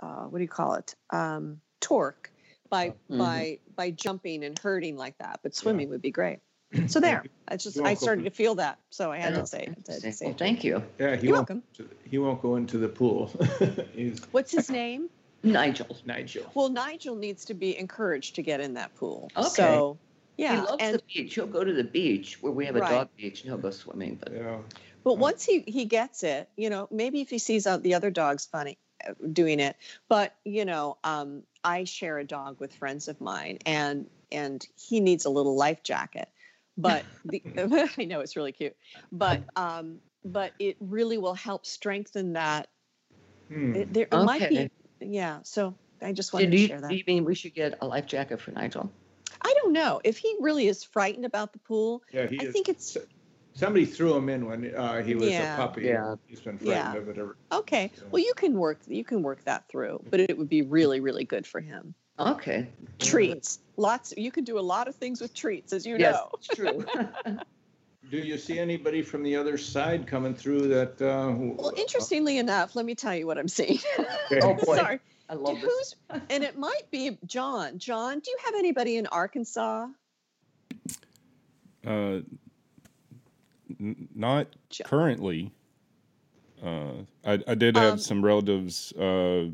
[0.00, 2.30] uh, what do you call it um, torque
[2.74, 3.18] by Mhm.
[3.18, 5.40] by by jumping and hurting like that.
[5.42, 6.40] But swimming would be great.
[6.88, 7.22] So there.
[7.46, 9.40] I just I started to feel that, so I had Yeah.
[9.42, 11.14] to say to- to say Well, thank you, Yeah.
[11.14, 11.48] He You're won't.
[11.50, 11.62] welcome.
[12.10, 13.30] He won't go into the pool.
[13.94, 15.08] He's What's his name?
[15.44, 15.96] Nigel.
[16.04, 16.50] Nigel.
[16.54, 19.30] Well, Nigel needs to be encouraged to get in that pool.
[19.36, 19.48] Okay.
[19.50, 19.98] So,
[20.36, 20.56] yeah.
[20.56, 21.34] he loves and the beach.
[21.36, 22.90] He'll go to the beach where we have a Right.
[22.90, 24.16] dog beach, and he'll go swimming.
[24.16, 24.58] But Yeah.
[25.04, 28.10] but once he he gets it, you know, maybe if he sees out the other
[28.10, 28.78] dogs funny
[29.32, 29.76] doing it,
[30.08, 35.00] but you know, um, I share a dog with friends of mine, and and he
[35.00, 36.28] needs a little life jacket.
[36.76, 37.42] But the,
[37.98, 38.76] I know it's really cute,
[39.12, 42.68] but um, but it really will help strengthen that.
[43.48, 43.76] Hmm.
[43.76, 45.40] It, there it might be, yeah.
[45.42, 46.90] So I just wanted do to you, share that.
[46.90, 48.90] do you mean we should get a life jacket for Nigel?
[49.40, 52.02] I don't know if he really is frightened about the pool.
[52.10, 52.26] Yeah.
[52.26, 52.96] He I is- think it's
[53.56, 55.54] Somebody threw him in when uh, he was Yeah.
[55.54, 55.82] a puppy.
[55.82, 56.16] Yeah.
[56.26, 56.90] He's been Yeah.
[56.92, 57.36] frightened of it ever.
[57.52, 57.90] Okay.
[57.94, 61.00] So- Well, you can work you can work that through, but it would be really
[61.00, 61.94] really good for him.
[62.18, 62.68] Okay.
[62.98, 63.60] Treats.
[63.76, 66.30] Lots you can do a lot of things with treats as you Yes, know.
[66.34, 66.84] it's true.
[68.10, 71.00] Do you see anybody from the other side coming through that?
[71.00, 73.78] Uh, Well, interestingly enough, let me tell you what I'm seeing.
[74.30, 74.40] Okay.
[74.42, 74.76] Oh, boy.
[74.76, 75.00] Sorry.
[75.30, 75.94] I love this.
[76.28, 77.78] And it might be John.
[77.78, 79.86] John, do you have anybody in Arkansas?
[81.86, 82.20] Uh,
[83.84, 85.52] n- not Jo- currently.
[86.62, 89.50] Uh, I, I did have Um, some relatives uh,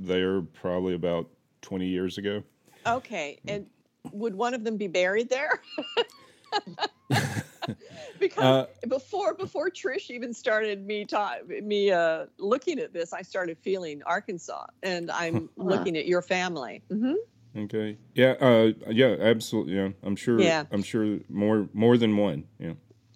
[0.00, 1.28] there probably about
[1.62, 2.42] 20 years ago.
[2.86, 3.38] Okay.
[3.46, 3.66] And
[4.12, 5.62] would one of them be buried there?
[8.18, 13.22] because Uh, before before Trish even started me ta- me uh, looking at this, I
[13.22, 16.82] started feeling Arkansas, and I'm looking at your family.
[16.90, 17.12] hmm
[17.56, 17.98] okay.
[18.14, 18.32] Yeah.
[18.40, 19.16] Uh, yeah.
[19.18, 19.74] Absolutely.
[19.74, 19.90] Yeah.
[20.02, 20.40] I'm sure.
[20.40, 20.64] Yeah.
[20.70, 22.44] I'm sure more more than one.
[22.58, 22.72] Yeah.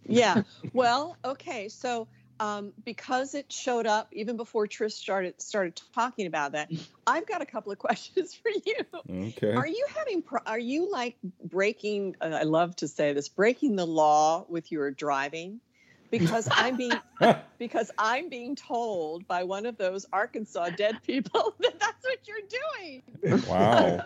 [0.07, 0.43] Yeah.
[0.72, 1.68] well, okay.
[1.68, 2.09] So
[2.41, 6.72] um, because it showed up even before Trish started started talking about that,
[7.07, 9.28] I've got a couple of questions for you.
[9.28, 9.53] Okay.
[9.53, 10.22] Are you having?
[10.22, 12.16] Pro- are you like breaking?
[12.20, 15.61] Uh, I love to say this: breaking the law with your driving.
[16.11, 16.99] Because I'm being
[17.59, 23.30] because I'm being told by one of those Arkansas dead people that that's what you're
[23.30, 23.43] doing.
[23.47, 24.05] wow.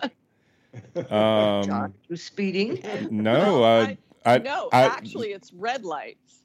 [1.09, 2.81] John, Um, you speeding?
[3.11, 3.63] no.
[3.63, 3.95] Uh,
[4.25, 4.37] I.
[4.39, 6.39] no, I- actually, it's red lights.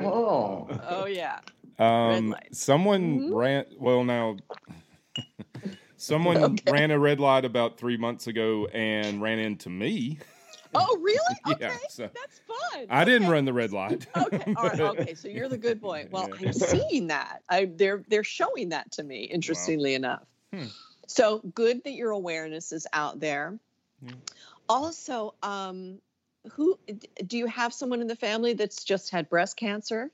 [0.00, 0.68] Oh.
[0.88, 1.40] Oh yeah.
[1.78, 2.58] Um, lights.
[2.58, 3.34] someone Mhm.
[3.34, 3.64] ran.
[3.78, 4.36] Well, now,
[5.96, 6.72] someone Okay.
[6.72, 10.18] ran a red light about three months ago and ran into me.
[10.74, 11.18] Oh really?
[11.52, 12.86] Okay, Yeah, so- that's fun.
[12.90, 13.32] I didn't Okay.
[13.32, 14.06] run the red light.
[14.16, 16.48] okay all right okay so you're the good boy well Yeah.
[16.48, 20.66] i'm seeing that i they're they're showing that to me interestingly enough Hmm.
[21.06, 23.58] so good that your awareness is out there
[24.02, 24.12] Yeah.
[24.68, 26.00] also um
[26.52, 26.78] who
[27.26, 30.10] do you have someone in the family that's just had breast cancer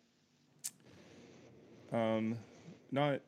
[1.93, 2.37] Um,
[2.91, 3.21] not,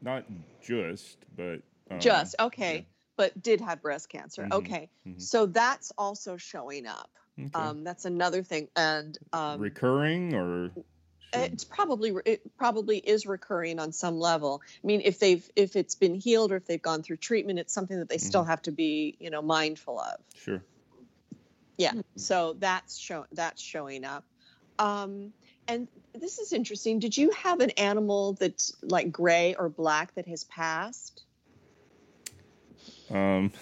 [0.00, 0.24] not
[0.62, 1.60] just, but
[1.90, 2.82] um, just okay yeah.
[3.16, 4.52] but did have breast cancer Mhm.
[4.52, 5.20] okay Mhm.
[5.20, 7.50] so that's also showing up okay.
[7.54, 10.70] um that's another thing and um recurring or
[11.32, 14.62] it's probably it probably is recurring on some level.
[14.82, 17.72] I mean if they've if it's been healed or if they've gone through treatment it's
[17.72, 20.20] something that they still have to be you know mindful of.
[20.36, 20.62] Sure.
[21.76, 24.24] yeah so that's show that's showing up.
[24.78, 25.32] Um
[25.68, 26.98] and this is interesting.
[26.98, 31.24] Did you have an animal that's like gray or black that has passed?
[33.10, 33.52] Um,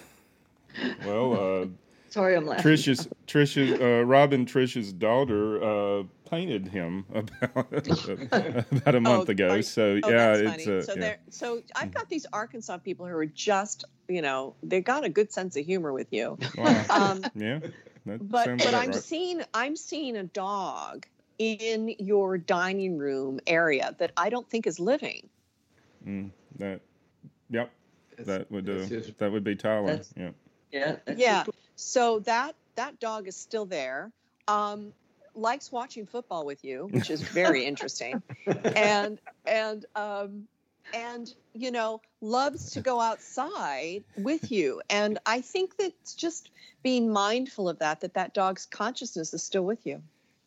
[1.05, 1.67] well, uh,
[2.11, 2.65] Sorry, I'm laughing.
[2.65, 7.73] Trish's Trish's uh, Robin Trish's daughter uh, painted him about
[8.73, 9.49] about a month Oh, ago.
[9.51, 10.79] are- so Oh, yeah, it's funny.
[10.79, 11.01] uh, so yeah.
[11.01, 11.19] there.
[11.31, 15.33] So I've got these Arkansas people who are just, you know, they've got a good
[15.33, 16.39] sense of humor with you.
[16.57, 16.85] Wow.
[16.91, 17.61] Um, yeah.
[18.07, 18.95] But but about I'm right.
[18.95, 21.07] seeing I'm seeing a dog
[21.39, 25.29] in your dining room area that I don't think is living.
[26.07, 26.81] Mm, that,
[27.51, 27.73] yep,
[28.19, 30.01] that would uh, That's his- that would be Tyler.
[30.17, 30.31] Yeah.
[30.71, 30.97] Yeah.
[31.17, 31.45] Yeah.
[31.77, 34.13] So that that dog is still there.
[34.49, 34.93] Um,
[35.35, 38.23] likes watching football with you, which is very interesting.
[38.75, 40.49] And and um,
[40.93, 46.51] and you know loves to go outside with you and i think that's just
[46.83, 50.03] being mindful of that that that dog's consciousness is still with you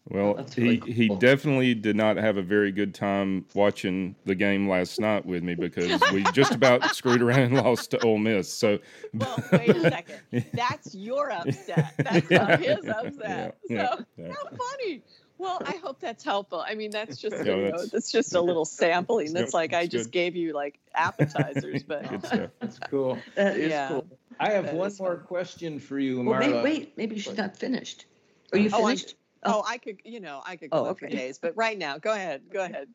[0.10, 0.94] well, really he, cool.
[0.94, 5.44] he definitely did not have a very good time watching the game last night with
[5.44, 8.52] me because we just about screwed around and lost to Ole Miss.
[8.52, 8.80] So,
[9.14, 10.20] well, wait a second.
[10.54, 11.94] That's your upset.
[11.98, 13.58] That's not his upset.
[13.70, 15.04] Yeah, so, yeah, how funny.
[15.40, 16.66] Well, I hope that's helpful.
[16.68, 19.34] I mean, that's just yeah, you know, that's just a little sampling.
[19.34, 20.12] That's like I just good.
[20.12, 22.10] gave you like appetizers, but
[22.60, 23.12] that's cool.
[23.12, 23.88] Uh, that is yeah.
[23.90, 24.08] cool.
[24.40, 25.26] I have that one more fun.
[25.26, 26.40] question for you, Marla.
[26.40, 28.06] Well, wait, wait, maybe she's not finished.
[28.52, 29.16] Are you oh, finished?
[29.16, 31.08] Oh, I could, you know, I could go oh, okay.
[31.08, 32.88] for days, but right now, go ahead, go ahead,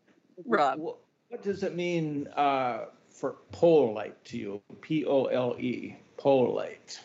[0.45, 0.79] Rob.
[0.79, 4.63] What does it mean uh, for pole light to you?
[4.81, 7.01] P O L E, pole light.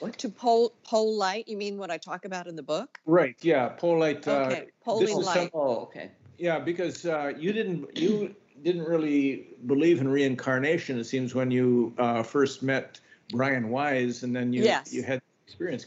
[0.00, 1.48] What to pole pole light?
[1.48, 2.98] You mean what I talk about in the book?
[3.06, 3.36] Right.
[3.40, 4.26] Yeah, pole light.
[4.26, 5.34] Uh, okay, polling light.
[5.34, 6.10] Some, oh, okay.
[6.38, 10.98] Yeah, because uh, you didn't you didn't really believe in reincarnation.
[10.98, 13.00] It seems when you uh, first met
[13.30, 14.92] Brian Weiss, and then you yes.
[14.92, 15.86] you had experience.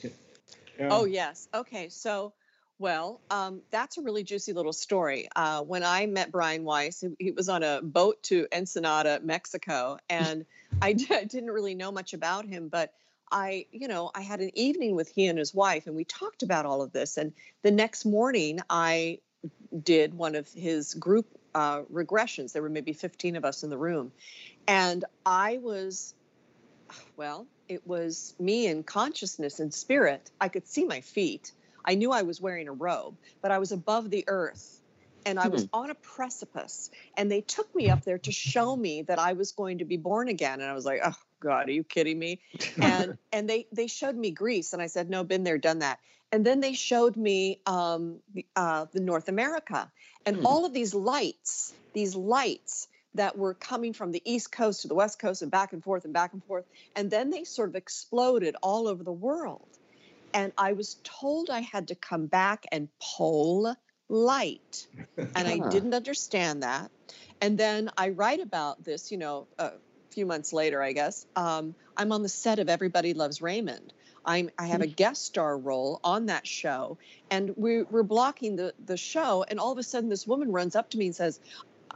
[0.79, 0.87] Yeah.
[0.89, 1.47] Oh yes.
[1.53, 1.89] Okay.
[1.89, 2.33] So
[2.79, 5.27] well, um, that's a really juicy little story.
[5.35, 9.97] Uh, when I met Brian Weiss, he, he, was on a boat to Ensenada, Mexico,
[10.09, 10.45] and
[10.81, 12.93] I d- I didn't really know much about him, but
[13.29, 16.41] I, you know, I had an evening with he and his wife, and we talked
[16.41, 17.17] about all of this.
[17.17, 19.19] And the next morning, I
[19.83, 22.53] did one of his group uh, regressions.
[22.53, 24.13] There were maybe 15 of us in the room,
[24.67, 26.15] and I was,
[27.17, 30.31] well, it was me in consciousness and spirit.
[30.39, 31.51] I could see my feet
[31.85, 34.79] I knew I was wearing a robe, but I was above the earth
[35.25, 35.69] and I was hmm.
[35.73, 36.89] on a precipice.
[37.17, 39.97] And they took me up there to show me that I was going to be
[39.97, 40.61] born again.
[40.61, 42.39] And I was like, oh God, are you kidding me?
[42.81, 45.99] and and they they showed me Greece, and I said, no, been there, done that.
[46.31, 49.91] And then they showed me um, the, uh, the North America
[50.25, 50.45] and hmm.
[50.45, 54.93] all of these lights, these lights that were coming from the East Coast to the
[54.93, 56.65] West Coast and back and forth and back and forth.
[56.95, 59.68] And then they sort of exploded all over the world.
[60.33, 63.75] And I was told I had to come back and pole
[64.07, 64.87] light.
[65.17, 66.91] And I didn't understand that.
[67.41, 69.71] And then I write about this, you know, a
[70.11, 71.25] few months later, I guess.
[71.35, 73.93] Um, I'm on the set of Everybody Loves Raymond.
[74.25, 74.95] I'm, I have a mm.
[74.95, 76.97] guest star role on that show,
[77.31, 79.45] and we're, we're blocking the, the show.
[79.47, 81.39] And all of a sudden, this woman runs up to me and says,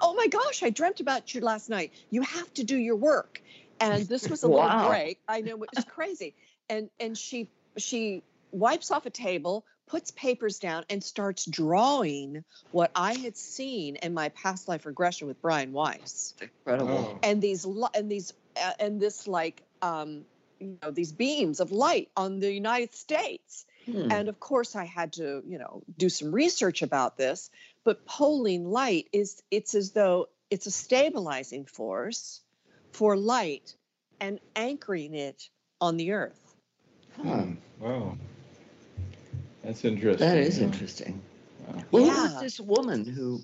[0.02, 1.94] Oh my gosh, I dreamt about you last night.
[2.10, 3.42] You have to do your work.
[3.80, 4.78] And this was a wow.
[4.78, 5.20] little break.
[5.28, 6.34] I know it was crazy.
[6.70, 12.92] And and she she wipes off a table, puts papers down, and starts drawing what
[12.96, 16.34] I had seen in my past life regression with Brian Weiss.
[16.42, 17.16] Incredible.
[17.16, 17.20] Oh.
[17.24, 20.26] And these and these uh, and this like um,
[20.60, 23.66] you know these beams of light on the United States.
[23.86, 24.12] Hmm.
[24.12, 27.50] And of course, I had to you know do some research about this.
[27.84, 32.42] But poling light is it's as though it's a stabilizing force
[32.92, 33.76] for light
[34.20, 35.50] and anchoring it
[35.82, 36.43] on the earth.
[37.22, 37.54] Hmm.
[37.80, 38.18] Wow.
[39.64, 40.28] That's interesting.
[40.28, 40.66] That is yeah.
[40.66, 41.22] interesting.
[41.68, 41.84] Wow.
[41.92, 42.14] Well, yeah.
[42.14, 43.42] who was this woman who?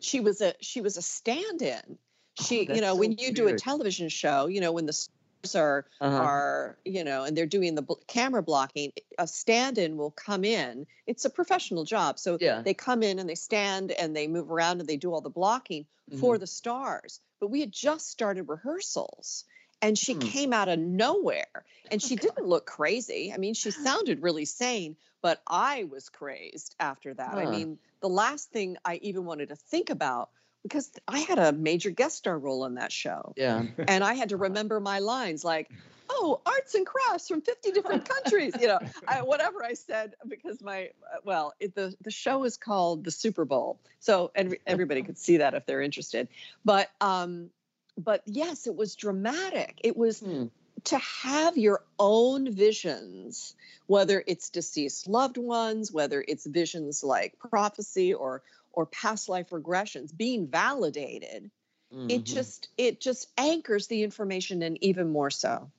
[0.00, 1.98] She was a she was a stand-in.
[2.40, 3.34] She, oh, you know, so when you weird.
[3.34, 6.16] do a television show, you know, when the stars are uh-huh.
[6.16, 10.86] are you know, and they're doing the bl- camera blocking, a stand-in will come in.
[11.06, 12.62] It's a professional job, so yeah.
[12.62, 15.30] they come in and they stand and they move around and they do all the
[15.30, 16.20] blocking mm-hmm.
[16.20, 17.20] for the stars.
[17.40, 19.44] But we had just started rehearsals
[19.82, 20.20] and she hmm.
[20.20, 23.32] came out of nowhere and she didn't look crazy.
[23.34, 27.32] I mean she sounded really sane but i was crazed after that.
[27.32, 27.40] Huh.
[27.40, 30.30] i mean the last thing i even wanted to think about
[30.62, 33.64] because i had a major guest star role in that show yeah.
[33.88, 35.70] and i had to remember my lines like
[36.08, 40.60] oh arts and crafts from 50 different countries you know I, whatever i said because
[40.60, 40.90] my
[41.24, 45.36] well it, the the show is called the super bowl so and everybody could see
[45.38, 46.28] that if they're interested.
[46.64, 47.50] But um
[47.96, 49.80] but yes, it was dramatic.
[49.84, 50.46] It was hmm.
[50.84, 53.54] to have your own visions,
[53.86, 60.16] whether it's deceased loved ones, whether it's visions like prophecy or or past life regressions
[60.16, 61.50] being validated.
[61.92, 62.10] Mm-hmm.
[62.10, 65.70] It just it just anchors the information and even more so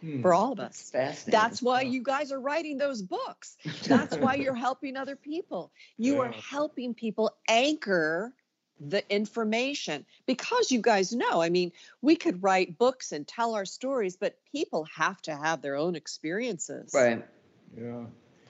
[0.00, 0.20] hmm.
[0.20, 0.90] for all of us.
[1.24, 3.56] That's why you guys are writing those books.
[3.86, 5.70] That's why you're helping other people.
[5.96, 6.20] You yeah.
[6.20, 8.32] are helping people anchor
[8.90, 11.72] the information because you guys know i mean
[12.02, 15.96] we could write books and tell our stories but people have to have their own
[15.96, 17.24] experiences right
[17.76, 18.04] yeah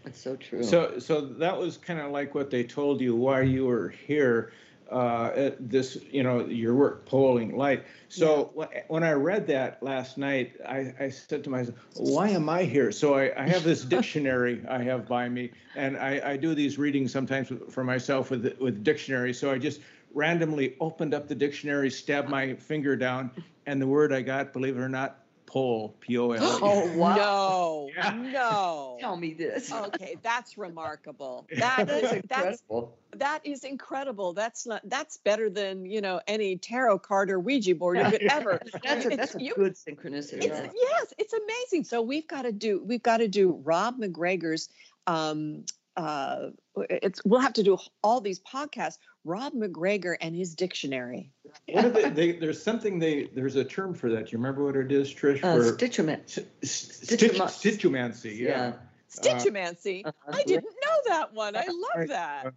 [0.05, 3.41] that's so true so so that was kind of like what they told you why
[3.41, 4.53] you were here
[4.91, 7.85] uh, this, you know, your work, polling light.
[8.09, 8.82] So yeah.
[8.89, 12.93] when I read that last night, I, I said to myself, why am I here?
[12.93, 16.78] So I, I have this dictionary I have by me, and I, I do these
[16.78, 19.32] readings sometimes for myself with with dictionary.
[19.32, 19.80] So I just
[20.15, 23.31] randomly opened up the dictionary, stabbed my finger down,
[23.67, 26.43] and the word I got, believe it or not, Pole, P O L.
[26.62, 27.17] Oh wow!
[27.17, 28.11] No, yeah.
[28.11, 28.97] no.
[29.01, 29.73] Tell me this.
[29.73, 31.47] Okay, that's remarkable.
[31.57, 32.99] That is incredible.
[33.12, 34.33] That's, that is incredible.
[34.33, 34.81] That's not.
[34.85, 38.61] That's better than you know any tarot card or Ouija board you could ever.
[38.83, 40.45] that's a, that's a you, good synchronicity.
[40.45, 40.73] It's, right?
[40.75, 41.85] Yes, it's amazing.
[41.85, 42.83] So we've got to do.
[42.85, 44.69] We've got to do Rob MacGregor's
[45.07, 45.65] um,
[45.97, 46.51] uh,
[46.91, 48.99] it's we'll have to do all these podcasts.
[49.25, 51.31] Rob MacGregor and his dictionary.
[51.68, 54.27] What are they, they, there's something they there's a term for that.
[54.27, 55.43] Do you remember what it is, Trish?
[55.43, 56.47] Uh, for stitchumancy.
[56.62, 58.37] stitchumancy.
[58.37, 58.49] Yeah.
[58.49, 58.72] yeah.
[59.09, 60.05] Stitchumancy.
[60.05, 60.33] Uh, uh-huh.
[60.39, 61.57] I didn't know that one.
[61.57, 62.55] I love that.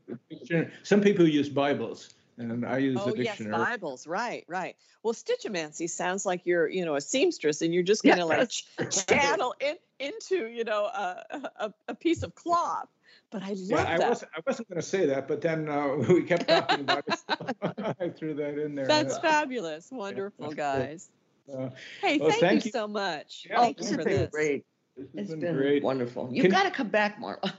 [0.84, 3.56] Some people use Bibles and I use oh, the dictionary.
[3.58, 4.76] yes, Bibles, right, right.
[5.04, 8.52] Well, stitchumancy sounds like you're, you know, a seamstress, and you're just going to like
[9.08, 12.88] channel in, into, you know, a, a, a, piece of cloth.
[13.30, 14.10] But I love yeah, I that.
[14.10, 17.20] Wasn't, I wasn't going to say that, but then uh, we kept talking about it.
[17.20, 18.88] So I threw that in there.
[18.88, 19.90] That's fabulous.
[19.92, 21.10] Wonderful, guys.
[21.52, 21.70] Uh,
[22.02, 23.48] hey, well, thank, thank you, you, so much.
[23.50, 24.32] Yeah, thank you for this.
[24.32, 24.66] Great.
[24.98, 26.30] This it's been, been wonderful.
[26.32, 27.54] You've got to come back, Marla.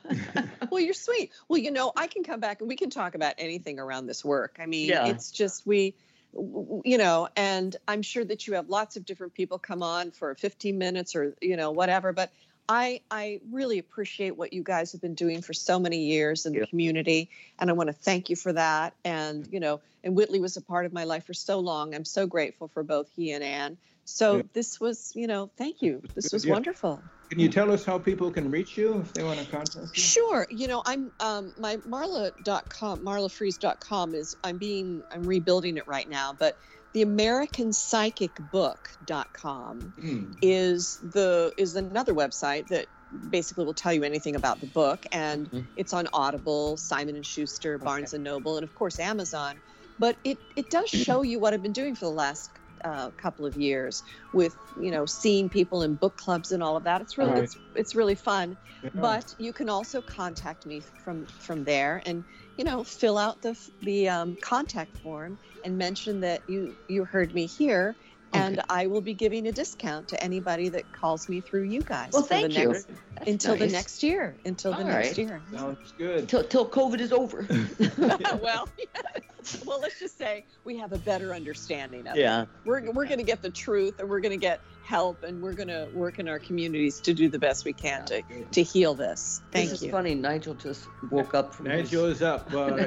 [0.70, 1.30] well, you're sweet.
[1.49, 4.24] Well, you know, I can come back and we can talk about anything around this
[4.24, 4.57] work.
[4.61, 5.07] I mean, yeah.
[5.07, 5.94] it's just we,
[6.32, 10.34] you know, and I'm sure that you have lots of different people come on for
[10.34, 12.12] 15 minutes or you know whatever.
[12.12, 12.32] But
[12.68, 16.52] I I really appreciate what you guys have been doing for so many years in
[16.52, 18.94] the community, and I want to thank you for that.
[19.04, 21.94] And you know, and Whitley was a part of my life for so long.
[21.94, 23.78] I'm so grateful for both he and Anne.
[24.04, 24.42] So yeah.
[24.54, 26.02] this was, you know, thank you.
[26.14, 26.54] This was yeah.
[26.54, 27.02] wonderful.
[27.28, 30.02] Can you tell us how people can reach you if they want to contact you?
[30.02, 30.46] Sure.
[30.50, 36.32] You know, I'm um, my marla.com, marlafrees.com is I'm being I'm rebuilding it right now,
[36.32, 36.56] but
[36.93, 40.36] the American Psychic Book.com mm.
[40.43, 42.86] is the is another website that
[43.30, 45.61] basically will tell you anything about the book and mm-hmm.
[45.76, 48.16] it's on Audible, Simon and Schuster, Barnes okay.
[48.16, 49.57] and Noble and of course Amazon.
[49.99, 52.51] But it it does show you what I've been doing for the last
[52.84, 56.84] uh, couple of years with you know seeing people in book clubs and all of
[56.84, 57.01] that.
[57.01, 57.43] It's really right.
[57.45, 58.57] it's, it's really fun.
[58.82, 58.91] Yeah.
[58.95, 62.24] But you can also contact me from from there and
[62.59, 67.32] you know fill out the the um, contact form and mention that you you heard
[67.32, 67.96] me here
[68.32, 72.11] and I will be giving a discount to anybody that calls me through you guys.
[72.12, 72.72] Well, thank you.
[72.72, 72.88] Next,
[73.26, 73.61] until nice.
[73.61, 74.38] the next year.
[74.44, 75.04] Until All the right.
[75.04, 75.42] next year.
[75.54, 76.28] Sounds good.
[76.28, 77.46] Till, till COVID is over.
[78.42, 78.68] well,
[79.66, 82.43] well, let's just say we have a better understanding of yeah.
[82.43, 82.49] it.
[82.64, 85.53] We're we're going to get the truth, and we're going to get help and we're
[85.53, 88.95] going to work in our communities to do the best we can to, to heal
[88.95, 89.43] this.
[89.53, 89.89] Thank this you.
[89.89, 90.14] It's funny.
[90.14, 92.16] Nigel just woke up from Nigel his...
[92.16, 92.49] is up.
[92.59, 92.86] Uh,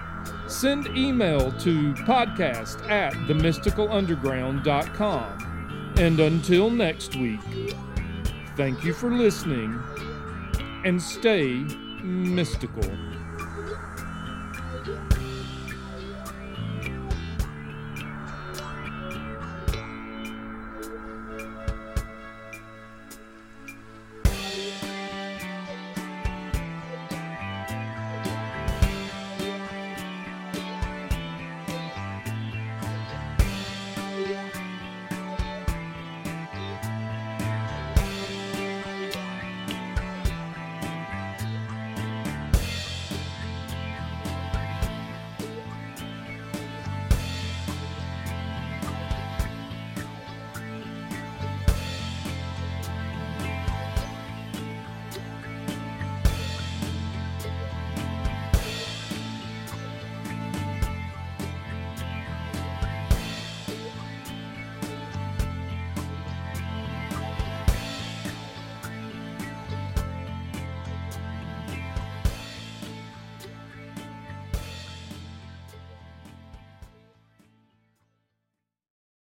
[0.48, 5.51] Send email to podcast at themysticalunderground.com.
[6.02, 7.40] And until next week,
[8.58, 9.80] thank you for listening
[10.84, 11.54] and stay
[12.02, 12.90] mystical.